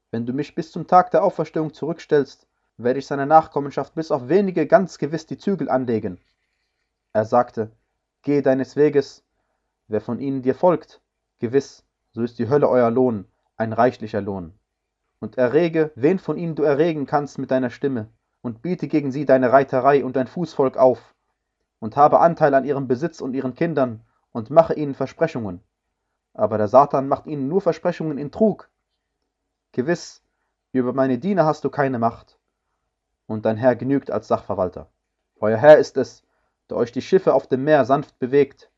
Wenn 0.10 0.25
du 0.25 0.33
mich 0.33 0.55
bis 0.55 0.71
zum 0.71 0.88
Tag 0.88 1.12
der 1.12 1.24
Auferstehung 1.24 1.74
zurückstellst, 1.74 2.48
werde 2.77 2.99
ich 2.99 3.07
seiner 3.07 3.25
Nachkommenschaft 3.25 3.95
bis 3.95 4.11
auf 4.11 4.29
wenige 4.29 4.67
ganz 4.67 4.97
gewiss 4.97 5.25
die 5.25 5.37
Zügel 5.37 5.69
anlegen. 5.69 6.19
Er 7.13 7.25
sagte, 7.25 7.71
Geh 8.23 8.41
deines 8.41 8.75
Weges, 8.75 9.23
wer 9.87 10.01
von 10.01 10.19
ihnen 10.19 10.41
dir 10.43 10.55
folgt, 10.55 11.01
gewiss, 11.39 11.83
so 12.11 12.21
ist 12.21 12.37
die 12.37 12.49
Hölle 12.49 12.69
euer 12.69 12.91
Lohn, 12.91 13.25
ein 13.57 13.73
reichlicher 13.73 14.21
Lohn. 14.21 14.53
Und 15.19 15.37
errege, 15.37 15.91
wen 15.95 16.19
von 16.19 16.37
ihnen 16.37 16.55
du 16.55 16.63
erregen 16.63 17.05
kannst 17.05 17.37
mit 17.39 17.51
deiner 17.51 17.71
Stimme, 17.71 18.09
und 18.41 18.61
biete 18.61 18.87
gegen 18.87 19.11
sie 19.11 19.25
deine 19.25 19.51
Reiterei 19.51 20.03
und 20.05 20.15
dein 20.15 20.27
Fußvolk 20.27 20.77
auf. 20.77 21.13
und 21.79 21.97
habe 21.97 22.19
Anteil 22.19 22.53
an 22.53 22.63
ihrem 22.63 22.87
Besitz 22.87 23.21
und 23.21 23.33
ihren 23.33 23.55
Kindern 23.55 24.01
und 24.31 24.51
mache 24.51 24.75
ihnen 24.75 24.93
Versprechungen. 24.93 25.61
Aber 26.33 26.57
der 26.59 26.67
Satan 26.67 27.07
macht 27.07 27.25
ihnen 27.25 27.47
nur 27.47 27.59
Versprechungen 27.59 28.17
in 28.19 28.31
Trug. 28.31 28.69
Gewiss, 29.71 30.21
über 30.73 30.93
meine 30.93 31.17
Diener 31.17 31.45
hast 31.45 31.63
du 31.63 31.69
keine 31.69 31.97
Macht. 31.97 32.37
Und 33.31 33.45
dein 33.45 33.55
Herr 33.55 33.77
genügt 33.77 34.11
als 34.11 34.27
Sachverwalter. 34.27 34.89
Euer 35.39 35.57
Herr 35.57 35.77
ist 35.77 35.95
es, 35.95 36.21
der 36.69 36.75
euch 36.75 36.91
die 36.91 37.01
Schiffe 37.01 37.33
auf 37.33 37.47
dem 37.47 37.63
Meer 37.63 37.85
sanft 37.85 38.19
bewegt, 38.19 38.69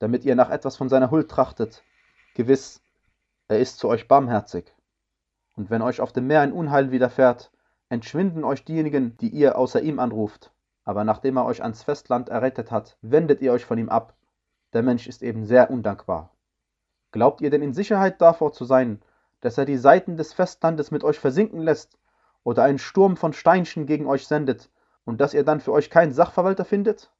damit 0.00 0.26
ihr 0.26 0.34
nach 0.34 0.50
etwas 0.50 0.76
von 0.76 0.90
seiner 0.90 1.10
Huld 1.10 1.30
trachtet. 1.30 1.82
Gewiss, 2.34 2.82
er 3.48 3.58
ist 3.58 3.78
zu 3.78 3.88
euch 3.88 4.08
barmherzig. 4.08 4.76
Und 5.56 5.70
wenn 5.70 5.80
euch 5.80 6.02
auf 6.02 6.12
dem 6.12 6.26
Meer 6.26 6.42
ein 6.42 6.52
Unheil 6.52 6.90
widerfährt, 6.90 7.50
entschwinden 7.88 8.44
euch 8.44 8.66
diejenigen, 8.66 9.16
die 9.16 9.30
ihr 9.30 9.56
außer 9.56 9.80
ihm 9.80 9.98
anruft. 9.98 10.52
Aber 10.84 11.04
nachdem 11.04 11.38
er 11.38 11.46
euch 11.46 11.62
ans 11.62 11.82
Festland 11.82 12.28
errettet 12.28 12.70
hat, 12.70 12.98
wendet 13.00 13.40
ihr 13.40 13.54
euch 13.54 13.64
von 13.64 13.78
ihm 13.78 13.88
ab. 13.88 14.14
Der 14.74 14.82
Mensch 14.82 15.06
ist 15.06 15.22
eben 15.22 15.46
sehr 15.46 15.70
undankbar. 15.70 16.34
Glaubt 17.12 17.40
ihr 17.40 17.48
denn 17.48 17.62
in 17.62 17.72
Sicherheit 17.72 18.20
davor 18.20 18.52
zu 18.52 18.66
sein, 18.66 19.00
dass 19.40 19.56
er 19.56 19.64
die 19.64 19.78
Seiten 19.78 20.18
des 20.18 20.34
Festlandes 20.34 20.90
mit 20.90 21.02
euch 21.02 21.18
versinken 21.18 21.62
lässt 21.62 21.96
oder 22.44 22.64
einen 22.64 22.78
Sturm 22.78 23.16
von 23.16 23.32
Steinchen 23.32 23.86
gegen 23.86 24.06
euch 24.06 24.26
sendet 24.26 24.70
und 25.04 25.20
dass 25.20 25.34
ihr 25.34 25.44
dann 25.44 25.60
für 25.60 25.72
euch 25.72 25.90
keinen 25.90 26.12
Sachverwalter 26.12 26.64
findet? 26.64 27.12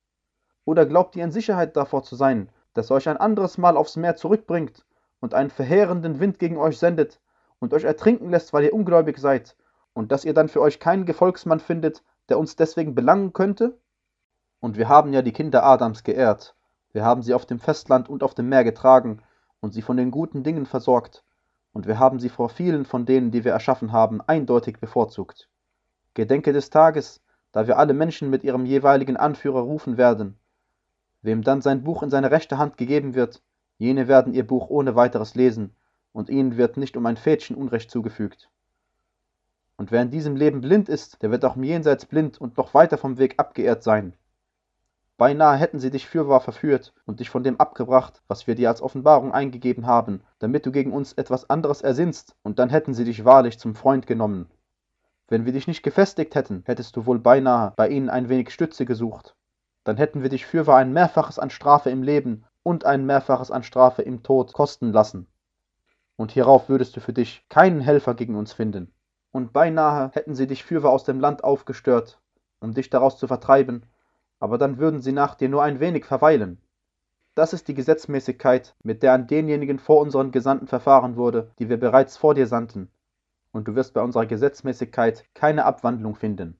Oder 0.64 0.86
glaubt 0.86 1.16
ihr 1.16 1.24
in 1.24 1.32
Sicherheit 1.32 1.76
davor 1.76 2.02
zu 2.02 2.16
sein, 2.16 2.48
dass 2.74 2.90
er 2.90 2.96
euch 2.96 3.08
ein 3.08 3.16
anderes 3.16 3.58
Mal 3.58 3.76
aufs 3.76 3.96
Meer 3.96 4.16
zurückbringt 4.16 4.84
und 5.20 5.34
einen 5.34 5.50
verheerenden 5.50 6.20
Wind 6.20 6.38
gegen 6.38 6.56
euch 6.56 6.78
sendet 6.78 7.20
und 7.58 7.74
euch 7.74 7.84
ertrinken 7.84 8.30
lässt, 8.30 8.52
weil 8.52 8.64
ihr 8.64 8.74
ungläubig 8.74 9.18
seid, 9.18 9.56
und 9.94 10.10
dass 10.10 10.24
ihr 10.24 10.34
dann 10.34 10.48
für 10.48 10.60
euch 10.60 10.80
keinen 10.80 11.06
Gefolgsmann 11.06 11.60
findet, 11.60 12.02
der 12.28 12.38
uns 12.38 12.56
deswegen 12.56 12.94
belangen 12.94 13.32
könnte? 13.32 13.78
Und 14.60 14.76
wir 14.76 14.88
haben 14.88 15.12
ja 15.12 15.22
die 15.22 15.32
Kinder 15.32 15.64
Adams 15.64 16.02
geehrt, 16.02 16.54
wir 16.92 17.04
haben 17.04 17.22
sie 17.22 17.34
auf 17.34 17.46
dem 17.46 17.58
Festland 17.58 18.08
und 18.08 18.22
auf 18.22 18.34
dem 18.34 18.48
Meer 18.48 18.64
getragen 18.64 19.22
und 19.60 19.72
sie 19.72 19.82
von 19.82 19.96
den 19.96 20.10
guten 20.10 20.42
Dingen 20.42 20.66
versorgt, 20.66 21.24
und 21.72 21.86
wir 21.86 21.98
haben 21.98 22.20
sie 22.20 22.28
vor 22.28 22.48
vielen 22.48 22.84
von 22.84 23.06
denen, 23.06 23.30
die 23.30 23.44
wir 23.44 23.52
erschaffen 23.52 23.92
haben, 23.92 24.20
eindeutig 24.20 24.78
bevorzugt. 24.78 25.48
Gedenke 26.14 26.52
des 26.52 26.70
Tages, 26.70 27.22
da 27.52 27.66
wir 27.66 27.78
alle 27.78 27.94
Menschen 27.94 28.30
mit 28.30 28.44
ihrem 28.44 28.66
jeweiligen 28.66 29.16
Anführer 29.16 29.60
rufen 29.60 29.96
werden. 29.96 30.38
Wem 31.22 31.42
dann 31.42 31.62
sein 31.62 31.82
Buch 31.82 32.02
in 32.02 32.10
seine 32.10 32.30
rechte 32.30 32.58
Hand 32.58 32.76
gegeben 32.76 33.14
wird, 33.14 33.42
jene 33.78 34.08
werden 34.08 34.34
ihr 34.34 34.46
Buch 34.46 34.68
ohne 34.68 34.94
weiteres 34.96 35.34
lesen, 35.34 35.74
und 36.12 36.28
ihnen 36.28 36.56
wird 36.56 36.76
nicht 36.76 36.96
um 36.96 37.06
ein 37.06 37.16
Fädchen 37.16 37.56
Unrecht 37.56 37.90
zugefügt. 37.90 38.50
Und 39.76 39.90
wer 39.90 40.02
in 40.02 40.10
diesem 40.10 40.36
Leben 40.36 40.60
blind 40.60 40.88
ist, 40.88 41.22
der 41.22 41.30
wird 41.30 41.44
auch 41.44 41.56
im 41.56 41.64
Jenseits 41.64 42.06
blind 42.06 42.40
und 42.40 42.56
noch 42.56 42.74
weiter 42.74 42.98
vom 42.98 43.18
Weg 43.18 43.34
abgeehrt 43.38 43.82
sein. 43.82 44.14
Beinahe 45.16 45.56
hätten 45.56 45.78
sie 45.78 45.90
dich 45.90 46.06
fürwahr 46.06 46.40
verführt 46.40 46.94
und 47.06 47.20
dich 47.20 47.30
von 47.30 47.44
dem 47.44 47.60
abgebracht, 47.60 48.22
was 48.28 48.46
wir 48.46 48.54
dir 48.54 48.68
als 48.68 48.82
Offenbarung 48.82 49.32
eingegeben 49.32 49.86
haben, 49.86 50.22
damit 50.38 50.66
du 50.66 50.72
gegen 50.72 50.92
uns 50.92 51.12
etwas 51.12 51.48
anderes 51.50 51.82
ersinnst, 51.82 52.34
und 52.42 52.58
dann 52.58 52.70
hätten 52.70 52.94
sie 52.94 53.04
dich 53.04 53.24
wahrlich 53.24 53.58
zum 53.58 53.74
Freund 53.74 54.06
genommen. 54.06 54.50
Wenn 55.28 55.44
wir 55.44 55.52
dich 55.52 55.66
nicht 55.66 55.82
gefestigt 55.82 56.34
hätten, 56.34 56.62
hättest 56.66 56.96
du 56.96 57.06
wohl 57.06 57.18
beinahe 57.18 57.72
bei 57.76 57.88
ihnen 57.88 58.10
ein 58.10 58.28
wenig 58.28 58.50
Stütze 58.50 58.84
gesucht. 58.84 59.36
Dann 59.84 59.96
hätten 59.96 60.22
wir 60.22 60.28
dich 60.28 60.46
fürwahr 60.46 60.78
ein 60.78 60.92
Mehrfaches 60.92 61.38
an 61.38 61.50
Strafe 61.50 61.90
im 61.90 62.02
Leben 62.02 62.44
und 62.62 62.84
ein 62.84 63.06
Mehrfaches 63.06 63.50
an 63.50 63.62
Strafe 63.62 64.02
im 64.02 64.22
Tod 64.22 64.52
kosten 64.52 64.92
lassen. 64.92 65.26
Und 66.16 66.32
hierauf 66.32 66.68
würdest 66.68 66.96
du 66.96 67.00
für 67.00 67.12
dich 67.12 67.44
keinen 67.48 67.80
Helfer 67.80 68.14
gegen 68.14 68.36
uns 68.36 68.52
finden 68.52 68.92
und 69.32 69.52
beinahe 69.52 70.10
hätten 70.12 70.34
sie 70.34 70.46
dich 70.46 70.62
fürwahr 70.62 70.92
aus 70.92 71.04
dem 71.04 71.18
Land 71.18 71.42
aufgestört, 71.42 72.20
um 72.60 72.74
dich 72.74 72.90
daraus 72.90 73.18
zu 73.18 73.26
vertreiben, 73.26 73.86
aber 74.42 74.58
dann 74.58 74.78
würden 74.78 75.00
sie 75.00 75.12
nach 75.12 75.36
dir 75.36 75.48
nur 75.48 75.62
ein 75.62 75.78
wenig 75.78 76.04
verweilen. 76.04 76.60
Das 77.36 77.52
ist 77.52 77.68
die 77.68 77.74
Gesetzmäßigkeit, 77.74 78.74
mit 78.82 79.04
der 79.04 79.12
an 79.12 79.28
denjenigen 79.28 79.78
vor 79.78 80.00
unseren 80.00 80.32
Gesandten 80.32 80.66
verfahren 80.66 81.14
wurde, 81.14 81.52
die 81.60 81.68
wir 81.68 81.78
bereits 81.78 82.16
vor 82.16 82.34
dir 82.34 82.48
sandten, 82.48 82.90
und 83.52 83.68
du 83.68 83.76
wirst 83.76 83.94
bei 83.94 84.02
unserer 84.02 84.26
Gesetzmäßigkeit 84.26 85.24
keine 85.34 85.64
Abwandlung 85.64 86.16
finden. 86.16 86.58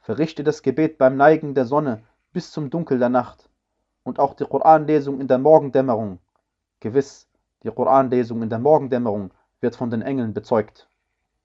Verrichte 0.00 0.42
das 0.42 0.62
Gebet 0.62 0.96
beim 0.96 1.18
Neigen 1.18 1.54
der 1.54 1.66
Sonne 1.66 2.02
bis 2.32 2.50
zum 2.50 2.70
Dunkel 2.70 2.98
der 2.98 3.10
Nacht 3.10 3.50
und 4.02 4.18
auch 4.18 4.32
die 4.32 4.46
Koranlesung 4.46 5.20
in 5.20 5.28
der 5.28 5.38
Morgendämmerung. 5.38 6.18
Gewiss, 6.80 7.28
die 7.62 7.70
Koranlesung 7.70 8.42
in 8.42 8.48
der 8.48 8.58
Morgendämmerung 8.58 9.32
wird 9.60 9.76
von 9.76 9.90
den 9.90 10.00
Engeln 10.00 10.32
bezeugt 10.32 10.88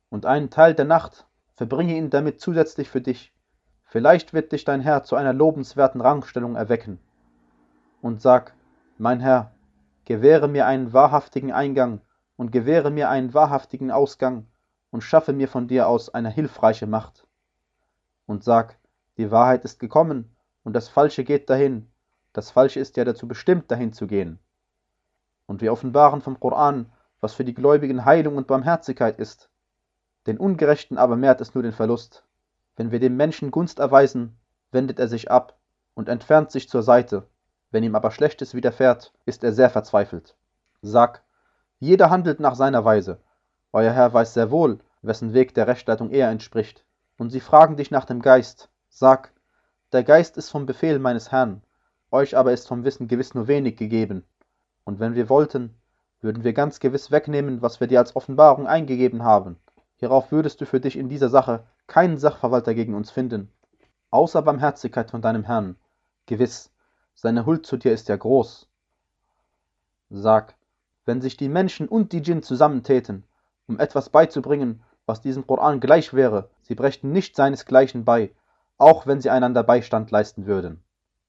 und 0.10 0.26
einen 0.26 0.50
Teil 0.50 0.76
der 0.76 0.86
Nacht 0.86 1.28
verbringe 1.56 1.98
ihn 1.98 2.10
damit 2.10 2.40
zusätzlich 2.40 2.90
für 2.90 3.02
dich. 3.02 3.34
Vielleicht 3.90 4.34
wird 4.34 4.52
dich 4.52 4.66
dein 4.66 4.82
Herr 4.82 5.04
zu 5.04 5.16
einer 5.16 5.34
lobenswerten 5.34 6.00
Rangstellung 6.00 6.56
erwecken. 6.56 7.00
Und 8.04 8.22
sag, 8.22 8.54
mein 9.00 9.20
Herr, 9.20 9.52
gewähre 10.06 10.48
mir 10.48 10.68
einen 10.68 10.94
wahrhaftigen 10.94 11.52
Eingang 11.52 12.02
und 12.38 12.52
gewähre 12.52 12.92
mir 12.92 13.10
einen 13.10 13.34
wahrhaftigen 13.34 13.90
Ausgang 13.90 14.46
und 14.92 15.02
schaffe 15.02 15.34
mir 15.34 15.48
von 15.48 15.68
dir 15.68 15.88
aus 15.88 16.14
eine 16.14 16.30
hilfreiche 16.30 16.86
Macht. 16.86 17.26
Und 18.28 18.44
sag, 18.44 18.78
die 19.18 19.32
Wahrheit 19.32 19.66
ist 19.66 19.80
gekommen 19.80 20.36
und 20.64 20.74
das 20.74 20.88
Falsche 20.88 21.24
geht 21.24 21.50
dahin. 21.50 21.92
Das 22.32 22.52
Falsche 22.52 22.80
ist 22.80 22.96
ja 22.96 23.06
dazu 23.06 23.28
bestimmt, 23.28 23.72
dahin 23.72 23.92
zu 23.92 24.06
gehen. 24.06 24.38
Und 25.48 25.62
wir 25.62 25.74
offenbaren 25.74 26.22
vom 26.22 26.40
Koran, 26.40 26.92
was 27.22 27.34
für 27.34 27.44
die 27.44 27.56
Gläubigen 27.56 28.06
Heilung 28.06 28.38
und 28.38 28.46
Barmherzigkeit 28.46 29.18
ist. 29.18 29.50
Den 30.28 30.38
Ungerechten 30.38 31.00
aber 31.00 31.16
mehrt 31.16 31.42
es 31.42 31.56
nur 31.56 31.64
den 31.64 31.74
Verlust. 31.74 32.24
Wenn 32.80 32.92
wir 32.92 33.02
dem 33.02 33.18
Menschen 33.18 33.52
Gunst 33.52 33.80
erweisen, 33.80 34.40
wendet 34.72 35.00
er 35.00 35.10
sich 35.10 35.30
ab 35.30 35.58
und 35.96 36.08
entfernt 36.08 36.50
sich 36.50 36.70
zur 36.70 36.82
Seite. 36.82 37.28
Wenn 37.72 37.84
ihm 37.84 37.94
aber 37.94 38.10
Schlechtes 38.10 38.54
widerfährt, 38.54 39.12
ist 39.26 39.44
er 39.44 39.52
sehr 39.52 39.70
verzweifelt. 39.70 40.38
Sag, 40.82 41.22
jeder 41.80 42.10
handelt 42.10 42.40
nach 42.40 42.56
seiner 42.56 42.86
Weise. 42.86 43.20
Euer 43.74 43.92
Herr 43.92 44.14
weiß 44.14 44.34
sehr 44.34 44.50
wohl, 44.50 44.80
wessen 45.02 45.34
Weg 45.34 45.54
der 45.56 45.68
Rechtleitung 45.68 46.10
eher 46.10 46.30
entspricht. 46.30 46.86
Und 47.18 47.32
sie 47.32 47.42
fragen 47.42 47.76
dich 47.76 47.92
nach 47.92 48.06
dem 48.06 48.22
Geist. 48.22 48.70
Sag, 48.88 49.34
der 49.92 50.06
Geist 50.06 50.38
ist 50.38 50.50
vom 50.50 50.66
Befehl 50.66 51.00
meines 51.00 51.34
Herrn, 51.34 51.62
euch 52.12 52.38
aber 52.38 52.54
ist 52.54 52.70
vom 52.70 52.86
Wissen 52.86 53.10
gewiss 53.10 53.34
nur 53.36 53.50
wenig 53.50 53.76
gegeben. 53.76 54.24
Und 54.86 55.02
wenn 55.02 55.16
wir 55.16 55.28
wollten, 55.28 55.76
würden 56.22 56.46
wir 56.46 56.54
ganz 56.54 56.80
gewiss 56.80 57.12
wegnehmen, 57.12 57.62
was 57.62 57.82
wir 57.82 57.88
dir 57.88 58.00
als 58.00 58.16
Offenbarung 58.16 58.68
eingegeben 58.68 59.24
haben. 59.24 59.58
Hierauf 59.98 60.32
würdest 60.32 60.62
du 60.62 60.66
für 60.66 60.80
dich 60.80 60.98
in 60.98 61.10
dieser 61.10 61.28
Sache 61.28 61.66
keinen 61.90 62.18
Sachverwalter 62.18 62.74
gegen 62.74 62.94
uns 62.94 63.12
finden, 63.12 63.52
außer 64.12 64.42
Barmherzigkeit 64.42 65.12
von 65.12 65.22
deinem 65.22 65.44
Herrn. 65.44 65.76
Gewiss, 66.28 66.72
seine 67.16 67.46
Huld 67.46 67.66
zu 67.66 67.76
dir 67.76 67.92
ist 67.92 68.08
ja 68.08 68.16
groß. 68.16 68.70
Sag, 70.10 70.56
wenn 71.06 71.22
sich 71.22 71.36
die 71.36 71.50
Menschen 71.50 71.90
und 71.90 72.14
die 72.14 72.22
Djinn 72.22 72.44
zusammentäten, 72.44 73.26
um 73.68 73.80
etwas 73.80 74.10
beizubringen, 74.10 74.84
was 75.06 75.22
diesem 75.22 75.46
Koran 75.46 75.82
gleich 75.82 76.14
wäre, 76.14 76.50
sie 76.62 76.76
brächten 76.76 77.12
nicht 77.12 77.36
seinesgleichen 77.36 78.06
bei, 78.06 78.34
auch 78.78 79.06
wenn 79.06 79.20
sie 79.20 79.30
einander 79.30 79.64
Beistand 79.64 80.12
leisten 80.12 80.46
würden. 80.46 80.84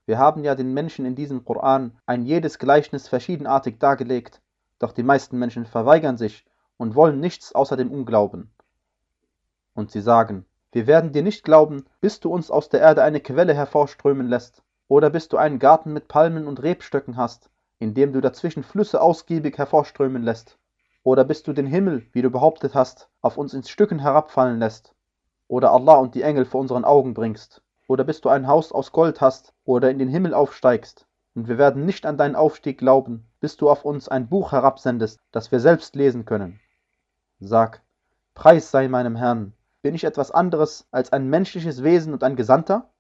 Wir 0.07 0.19
haben 0.19 0.45
ja 0.45 0.55
den 0.55 0.73
Menschen 0.73 1.07
in 1.07 1.15
diesem 1.17 1.45
Koran 1.45 1.99
ein 2.07 2.25
jedes 2.25 2.59
Gleichnis 2.59 3.09
verschiedenartig 3.09 3.79
dargelegt, 3.79 4.41
doch 4.79 4.93
die 4.93 5.03
meisten 5.03 5.39
Menschen 5.39 5.67
verweigern 5.67 6.17
sich 6.17 6.45
und 6.77 6.95
wollen 6.95 7.21
nichts 7.21 7.55
außer 7.55 7.77
dem 7.77 7.91
Unglauben 7.91 8.51
und 9.75 9.91
sie 9.91 10.01
sagen, 10.01 10.45
wir 10.73 10.87
werden 10.87 11.13
dir 11.13 11.23
nicht 11.23 11.45
glauben, 11.45 11.85
bis 12.01 12.21
du 12.21 12.33
uns 12.33 12.51
aus 12.51 12.69
der 12.69 12.81
Erde 12.81 13.03
eine 13.03 13.21
Quelle 13.21 13.55
hervorströmen 13.55 14.29
lässt, 14.29 14.63
oder 14.89 15.11
bis 15.11 15.29
du 15.29 15.37
einen 15.37 15.59
Garten 15.59 15.93
mit 15.93 16.09
Palmen 16.09 16.47
und 16.47 16.63
Rebstöcken 16.63 17.17
hast, 17.17 17.51
in 17.79 17.95
dem 17.95 18.13
du 18.13 18.21
dazwischen 18.21 18.63
Flüsse 18.63 19.01
ausgiebig 19.01 19.59
hervorströmen 19.59 20.23
lässt, 20.23 20.59
oder 21.03 21.25
bis 21.25 21.43
du 21.43 21.53
den 21.53 21.67
Himmel, 21.67 22.07
wie 22.13 22.23
du 22.23 22.31
behauptet 22.31 22.75
hast, 22.75 23.09
auf 23.21 23.37
uns 23.37 23.55
ins 23.55 23.71
Stücken 23.71 23.99
herabfallen 23.99 24.59
lässt, 24.59 24.95
oder 25.49 25.73
Allah 25.73 25.97
und 25.97 26.15
die 26.15 26.23
Engel 26.23 26.45
vor 26.45 26.61
unseren 26.61 26.85
Augen 26.85 27.15
bringst, 27.15 27.63
oder 27.89 28.05
bis 28.05 28.21
du 28.21 28.29
ein 28.29 28.47
Haus 28.47 28.71
aus 28.71 28.93
Gold 28.93 29.21
hast, 29.21 29.55
oder 29.65 29.91
in 29.91 29.99
den 29.99 30.09
Himmel 30.09 30.35
aufsteigst, 30.35 31.07
und 31.35 31.49
wir 31.49 31.59
werden 31.59 31.85
nicht 31.85 32.07
an 32.07 32.19
deinen 32.19 32.37
Aufstieg 32.37 32.79
glauben, 32.79 33.27
bis 33.41 33.57
du 33.57 33.71
auf 33.71 33.85
uns 33.85 34.09
ein 34.09 34.29
Buch 34.29 34.53
herabsendest, 34.53 35.19
das 35.33 35.51
wir 35.51 35.59
selbst 35.59 35.97
lesen 35.97 36.25
können. 36.25 36.61
Sag, 37.41 37.83
Preis 38.35 38.71
sei 38.71 38.89
meinem 38.89 39.17
Herrn, 39.17 39.55
bin 39.83 39.95
ich 39.95 40.05
etwas 40.05 40.31
anderes 40.31 40.87
als 40.91 41.13
ein 41.13 41.29
menschliches 41.29 41.83
Wesen 41.83 42.13
und 42.13 42.23
ein 42.23 42.37
Gesandter? 42.37 42.91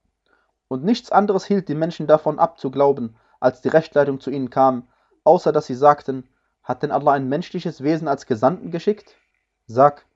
Und 0.68 0.84
nichts 0.84 1.10
anderes 1.10 1.44
hielt 1.44 1.68
die 1.68 1.74
Menschen 1.74 2.06
davon 2.06 2.38
ab 2.38 2.58
zu 2.58 2.70
glauben, 2.70 3.16
als 3.40 3.60
die 3.60 3.68
Rechtleitung 3.68 4.20
zu 4.20 4.30
ihnen 4.30 4.50
kam, 4.50 4.88
außer 5.24 5.52
dass 5.52 5.66
sie 5.66 5.74
sagten, 5.74 6.28
hat 6.62 6.82
denn 6.82 6.92
Allah 6.92 7.12
ein 7.12 7.28
menschliches 7.28 7.82
Wesen 7.82 8.08
als 8.08 8.26
Gesandten 8.26 8.70
geschickt? 8.70 9.16
Sag, 9.66 10.06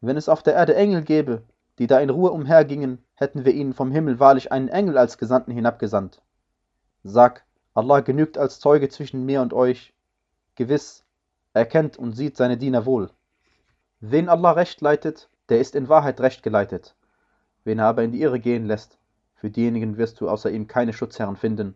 wenn 0.00 0.16
es 0.16 0.28
auf 0.28 0.42
der 0.42 0.54
Erde 0.54 0.74
Engel 0.74 1.02
gäbe, 1.02 1.42
die 1.78 1.86
da 1.86 2.00
in 2.00 2.10
Ruhe 2.10 2.32
umhergingen, 2.32 3.04
hätten 3.14 3.44
wir 3.44 3.54
ihnen 3.54 3.72
vom 3.72 3.92
Himmel 3.92 4.18
wahrlich 4.18 4.52
einen 4.52 4.68
Engel 4.68 4.98
als 4.98 5.18
Gesandten 5.18 5.52
hinabgesandt. 5.52 6.20
Sag, 7.04 7.44
Allah 7.74 8.00
genügt 8.00 8.36
als 8.36 8.60
Zeuge 8.60 8.88
zwischen 8.88 9.24
mir 9.24 9.40
und 9.40 9.54
euch. 9.54 9.94
Gewiss, 10.56 11.04
er 11.54 11.66
kennt 11.66 11.96
und 11.96 12.12
sieht 12.12 12.36
seine 12.36 12.58
Diener 12.58 12.84
wohl. 12.84 13.10
Wen 14.00 14.28
Allah 14.28 14.52
recht 14.52 14.80
leitet, 14.80 15.28
der 15.52 15.60
ist 15.60 15.76
in 15.76 15.90
Wahrheit 15.90 16.18
recht 16.22 16.42
geleitet. 16.42 16.96
Wen 17.62 17.78
er 17.78 17.84
aber 17.84 18.02
in 18.02 18.10
die 18.10 18.22
Irre 18.22 18.40
gehen 18.40 18.64
lässt, 18.64 18.96
Für 19.34 19.50
diejenigen 19.50 19.98
wirst 19.98 20.18
du 20.20 20.30
außer 20.30 20.50
ihm 20.50 20.66
keine 20.66 20.94
Schutzherren 20.94 21.36
finden. 21.36 21.74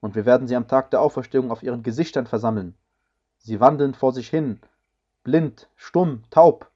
Und 0.00 0.14
wir 0.16 0.26
werden 0.26 0.46
sie 0.46 0.54
am 0.54 0.68
Tag 0.68 0.90
der 0.90 1.00
Auferstehung 1.00 1.50
auf 1.50 1.62
ihren 1.62 1.82
Gesichtern 1.82 2.26
versammeln. 2.26 2.74
Sie 3.38 3.58
wandeln 3.58 3.94
vor 3.94 4.12
sich 4.12 4.28
hin, 4.28 4.60
blind, 5.24 5.70
stumm, 5.76 6.24
taub. 6.28 6.70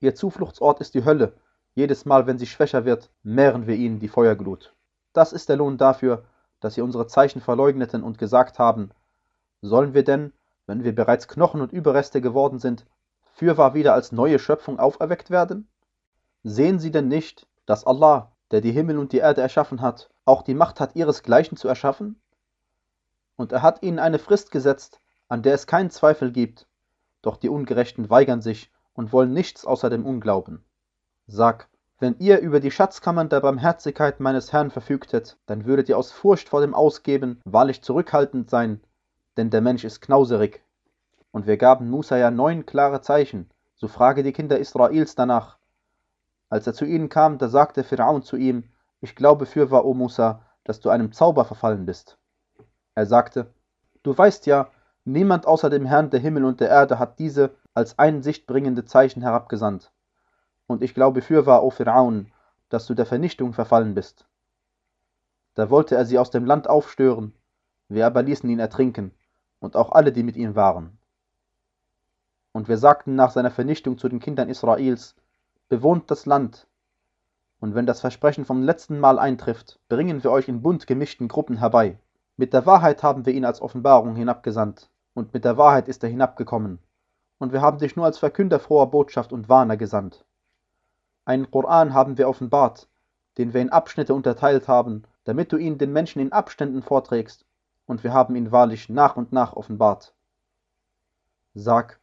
Ihr 0.00 0.14
Zufluchtsort 0.14 0.80
ist 0.80 0.94
die 0.94 1.04
Hölle. 1.04 1.34
Jedes 1.74 2.06
Mal, 2.06 2.26
wenn 2.26 2.38
sie 2.38 2.46
schwächer 2.46 2.86
wird, 2.86 3.10
mehren 3.22 3.66
wir 3.66 3.74
ihnen 3.74 3.98
die 3.98 4.08
Feuerglut. 4.08 4.74
Das 5.12 5.34
ist 5.34 5.50
der 5.50 5.56
Lohn 5.56 5.76
dafür, 5.76 6.24
dass 6.60 6.76
sie 6.76 6.80
unsere 6.80 7.08
Zeichen 7.08 7.42
verleugneten 7.42 8.02
und 8.02 8.16
gesagt 8.16 8.58
haben, 8.58 8.90
sollen 9.60 9.92
wir 9.92 10.04
denn, 10.04 10.32
wenn 10.66 10.82
wir 10.82 10.94
bereits 10.94 11.28
Knochen 11.28 11.60
und 11.60 11.74
Überreste 11.74 12.22
geworden 12.22 12.58
sind, 12.58 12.86
fürwahr 13.34 13.74
wieder 13.74 13.92
als 13.92 14.12
neue 14.12 14.38
Schöpfung 14.38 14.78
auferweckt 14.78 15.30
werden? 15.30 15.68
Sehen 16.46 16.78
sie 16.78 16.90
denn 16.90 17.08
nicht, 17.08 17.46
dass 17.64 17.86
Allah, 17.86 18.30
der 18.50 18.60
die 18.60 18.72
Himmel 18.72 18.98
und 18.98 19.12
die 19.12 19.18
Erde 19.18 19.40
erschaffen 19.40 19.80
hat, 19.80 20.10
auch 20.26 20.42
die 20.42 20.52
Macht 20.52 20.78
hat, 20.78 20.94
ihresgleichen 20.94 21.56
zu 21.56 21.68
erschaffen? 21.68 22.20
Und 23.36 23.52
er 23.52 23.62
hat 23.62 23.82
ihnen 23.82 23.98
eine 23.98 24.18
Frist 24.18 24.50
gesetzt, 24.50 25.00
an 25.28 25.42
der 25.42 25.54
es 25.54 25.66
keinen 25.66 25.90
Zweifel 25.90 26.32
gibt, 26.32 26.66
doch 27.22 27.38
die 27.38 27.48
Ungerechten 27.48 28.10
weigern 28.10 28.42
sich 28.42 28.70
und 28.92 29.10
wollen 29.10 29.32
nichts 29.32 29.64
außer 29.64 29.88
dem 29.88 30.04
Unglauben. 30.04 30.62
Sag, 31.26 31.68
wenn 31.98 32.16
ihr 32.18 32.40
über 32.40 32.60
die 32.60 32.70
Schatzkammern 32.70 33.30
der 33.30 33.40
Barmherzigkeit 33.40 34.20
meines 34.20 34.52
Herrn 34.52 34.70
verfügtet, 34.70 35.38
dann 35.46 35.64
würdet 35.64 35.88
ihr 35.88 35.96
aus 35.96 36.12
Furcht 36.12 36.50
vor 36.50 36.60
dem 36.60 36.74
Ausgeben 36.74 37.40
wahrlich 37.44 37.82
zurückhaltend 37.82 38.50
sein, 38.50 38.82
denn 39.38 39.48
der 39.48 39.62
Mensch 39.62 39.84
ist 39.84 40.02
knauserig. 40.02 40.62
Und 41.30 41.46
wir 41.46 41.56
gaben 41.56 41.88
Musa 41.88 42.18
ja 42.18 42.30
neun 42.30 42.66
klare 42.66 43.00
Zeichen, 43.00 43.50
so 43.74 43.88
frage 43.88 44.22
die 44.22 44.32
Kinder 44.32 44.58
Israels 44.58 45.14
danach. 45.14 45.58
Als 46.54 46.68
er 46.68 46.72
zu 46.72 46.84
ihnen 46.84 47.08
kam, 47.08 47.38
da 47.38 47.48
sagte 47.48 47.82
Pharaon 47.82 48.22
zu 48.22 48.36
ihm, 48.36 48.62
ich 49.00 49.16
glaube 49.16 49.44
fürwahr, 49.44 49.84
o 49.84 49.92
Musa, 49.92 50.40
dass 50.62 50.78
du 50.78 50.88
einem 50.88 51.10
Zauber 51.10 51.44
verfallen 51.44 51.84
bist. 51.84 52.16
Er 52.94 53.06
sagte, 53.06 53.52
du 54.04 54.16
weißt 54.16 54.46
ja, 54.46 54.70
niemand 55.04 55.48
außer 55.48 55.68
dem 55.68 55.84
Herrn 55.84 56.10
der 56.10 56.20
Himmel 56.20 56.44
und 56.44 56.60
der 56.60 56.68
Erde 56.68 57.00
hat 57.00 57.18
diese 57.18 57.56
als 57.74 57.98
einsichtbringende 57.98 58.84
Zeichen 58.84 59.20
herabgesandt. 59.20 59.90
Und 60.68 60.84
ich 60.84 60.94
glaube 60.94 61.22
fürwahr, 61.22 61.64
o 61.64 61.70
Pharaon, 61.70 62.30
dass 62.68 62.86
du 62.86 62.94
der 62.94 63.06
Vernichtung 63.06 63.52
verfallen 63.52 63.96
bist. 63.96 64.24
Da 65.56 65.70
wollte 65.70 65.96
er 65.96 66.04
sie 66.06 66.20
aus 66.20 66.30
dem 66.30 66.44
Land 66.44 66.70
aufstören, 66.70 67.34
wir 67.88 68.06
aber 68.06 68.22
ließen 68.22 68.48
ihn 68.48 68.60
ertrinken, 68.60 69.10
und 69.58 69.74
auch 69.74 69.90
alle, 69.90 70.12
die 70.12 70.22
mit 70.22 70.36
ihm 70.36 70.54
waren. 70.54 70.98
Und 72.52 72.68
wir 72.68 72.78
sagten 72.78 73.16
nach 73.16 73.32
seiner 73.32 73.50
Vernichtung 73.50 73.98
zu 73.98 74.08
den 74.08 74.20
Kindern 74.20 74.48
Israels, 74.48 75.16
bewohnt 75.68 76.10
das 76.10 76.26
Land, 76.26 76.66
und 77.60 77.74
wenn 77.74 77.86
das 77.86 78.02
Versprechen 78.02 78.44
vom 78.44 78.62
letzten 78.62 79.00
Mal 79.00 79.18
eintrifft, 79.18 79.80
bringen 79.88 80.22
wir 80.22 80.30
euch 80.30 80.48
in 80.48 80.60
bunt 80.60 80.86
gemischten 80.86 81.28
Gruppen 81.28 81.56
herbei. 81.56 81.98
Mit 82.36 82.52
der 82.52 82.66
Wahrheit 82.66 83.02
haben 83.02 83.24
wir 83.24 83.32
ihn 83.32 83.44
als 83.44 83.62
Offenbarung 83.62 84.16
hinabgesandt, 84.16 84.90
und 85.14 85.32
mit 85.32 85.44
der 85.44 85.56
Wahrheit 85.56 85.88
ist 85.88 86.02
er 86.02 86.10
hinabgekommen. 86.10 86.78
Und 87.38 87.52
wir 87.52 87.62
haben 87.62 87.78
dich 87.78 87.96
nur 87.96 88.04
als 88.04 88.18
Verkünder 88.18 88.58
froher 88.58 88.90
Botschaft 88.90 89.32
und 89.32 89.48
Warner 89.48 89.76
gesandt. 89.76 90.26
Einen 91.24 91.50
Koran 91.50 91.94
haben 91.94 92.18
wir 92.18 92.28
offenbart, 92.28 92.86
den 93.38 93.54
wir 93.54 93.62
in 93.62 93.70
Abschnitte 93.70 94.14
unterteilt 94.14 94.68
haben, 94.68 95.04
damit 95.24 95.52
du 95.52 95.56
ihn 95.56 95.78
den 95.78 95.92
Menschen 95.92 96.20
in 96.20 96.32
Abständen 96.32 96.82
vorträgst, 96.82 97.46
und 97.86 98.04
wir 98.04 98.12
haben 98.12 98.36
ihn 98.36 98.52
wahrlich 98.52 98.88
nach 98.88 99.16
und 99.16 99.32
nach 99.32 99.54
offenbart. 99.54 100.12
Sag, 101.54 102.00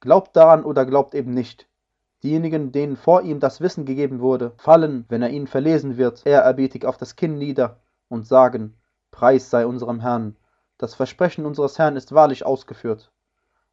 glaubt 0.00 0.36
daran 0.36 0.64
oder 0.64 0.86
glaubt 0.86 1.14
eben 1.14 1.32
nicht. 1.32 1.69
Diejenigen, 2.22 2.70
denen 2.72 2.96
vor 2.96 3.22
ihm 3.22 3.40
das 3.40 3.60
Wissen 3.60 3.86
gegeben 3.86 4.20
wurde, 4.20 4.52
fallen, 4.58 5.06
wenn 5.08 5.22
er 5.22 5.30
ihnen 5.30 5.46
verlesen 5.46 5.96
wird, 5.96 6.26
ehrerbietig 6.26 6.84
auf 6.84 6.98
das 6.98 7.16
Kinn 7.16 7.38
nieder 7.38 7.80
und 8.08 8.26
sagen, 8.26 8.74
Preis 9.10 9.50
sei 9.50 9.66
unserem 9.66 10.00
Herrn, 10.00 10.36
das 10.76 10.94
Versprechen 10.94 11.46
unseres 11.46 11.78
Herrn 11.78 11.96
ist 11.96 12.12
wahrlich 12.12 12.44
ausgeführt. 12.44 13.10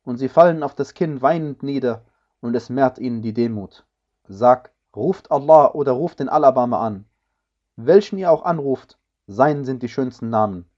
Und 0.04 0.18
sie 0.18 0.30
fallen 0.30 0.64
auf 0.64 0.76
das 0.76 0.94
Kinn 0.94 1.22
weinend 1.22 1.64
nieder, 1.64 2.06
und 2.40 2.56
es 2.56 2.70
mehrt 2.70 3.00
ihnen 3.00 3.22
die 3.22 3.34
Demut. 3.34 3.86
Sag, 4.28 4.72
ruft 4.96 5.32
Allah 5.32 5.72
oder 5.72 5.92
ruft 5.94 6.20
den 6.20 6.30
Alabama 6.30 6.86
an. 6.86 7.06
Welchen 7.76 8.18
ihr 8.18 8.32
auch 8.32 8.44
anruft, 8.44 8.98
sein 9.28 9.66
sind 9.66 9.84
die 9.84 9.90
schönsten 9.90 10.30
Namen. 10.30 10.70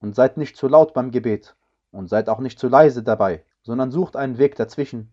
Und 0.00 0.14
seid 0.14 0.36
nicht 0.36 0.56
zu 0.56 0.68
laut 0.68 0.94
beim 0.94 1.10
Gebet, 1.10 1.56
und 1.92 2.08
seid 2.08 2.28
auch 2.28 2.40
nicht 2.40 2.58
zu 2.58 2.68
leise 2.68 3.02
dabei, 3.02 3.44
sondern 3.62 3.90
sucht 3.90 4.16
einen 4.16 4.38
Weg 4.38 4.56
dazwischen, 4.56 5.12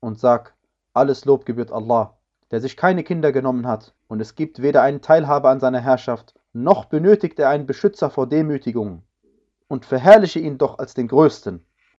und 0.00 0.18
sag, 0.18 0.54
alles 0.98 1.24
Lob 1.24 1.46
gebührt 1.46 1.72
Allah, 1.72 2.18
der 2.50 2.60
sich 2.60 2.76
keine 2.76 3.04
Kinder 3.04 3.32
genommen 3.32 3.66
hat, 3.66 3.94
und 4.08 4.20
es 4.20 4.34
gibt 4.34 4.60
weder 4.62 4.82
einen 4.82 5.00
Teilhaber 5.00 5.50
an 5.50 5.60
seiner 5.60 5.80
Herrschaft, 5.80 6.34
noch 6.52 6.86
benötigt 6.86 7.38
er 7.38 7.48
einen 7.48 7.66
Beschützer 7.66 8.10
vor 8.10 8.26
Demütigungen. 8.26 9.02
Und 9.68 9.84
verherrliche 9.84 10.40
ihn 10.40 10.58
doch 10.58 10.78
als 10.78 10.94
den 10.94 11.08
Größten. 11.08 11.64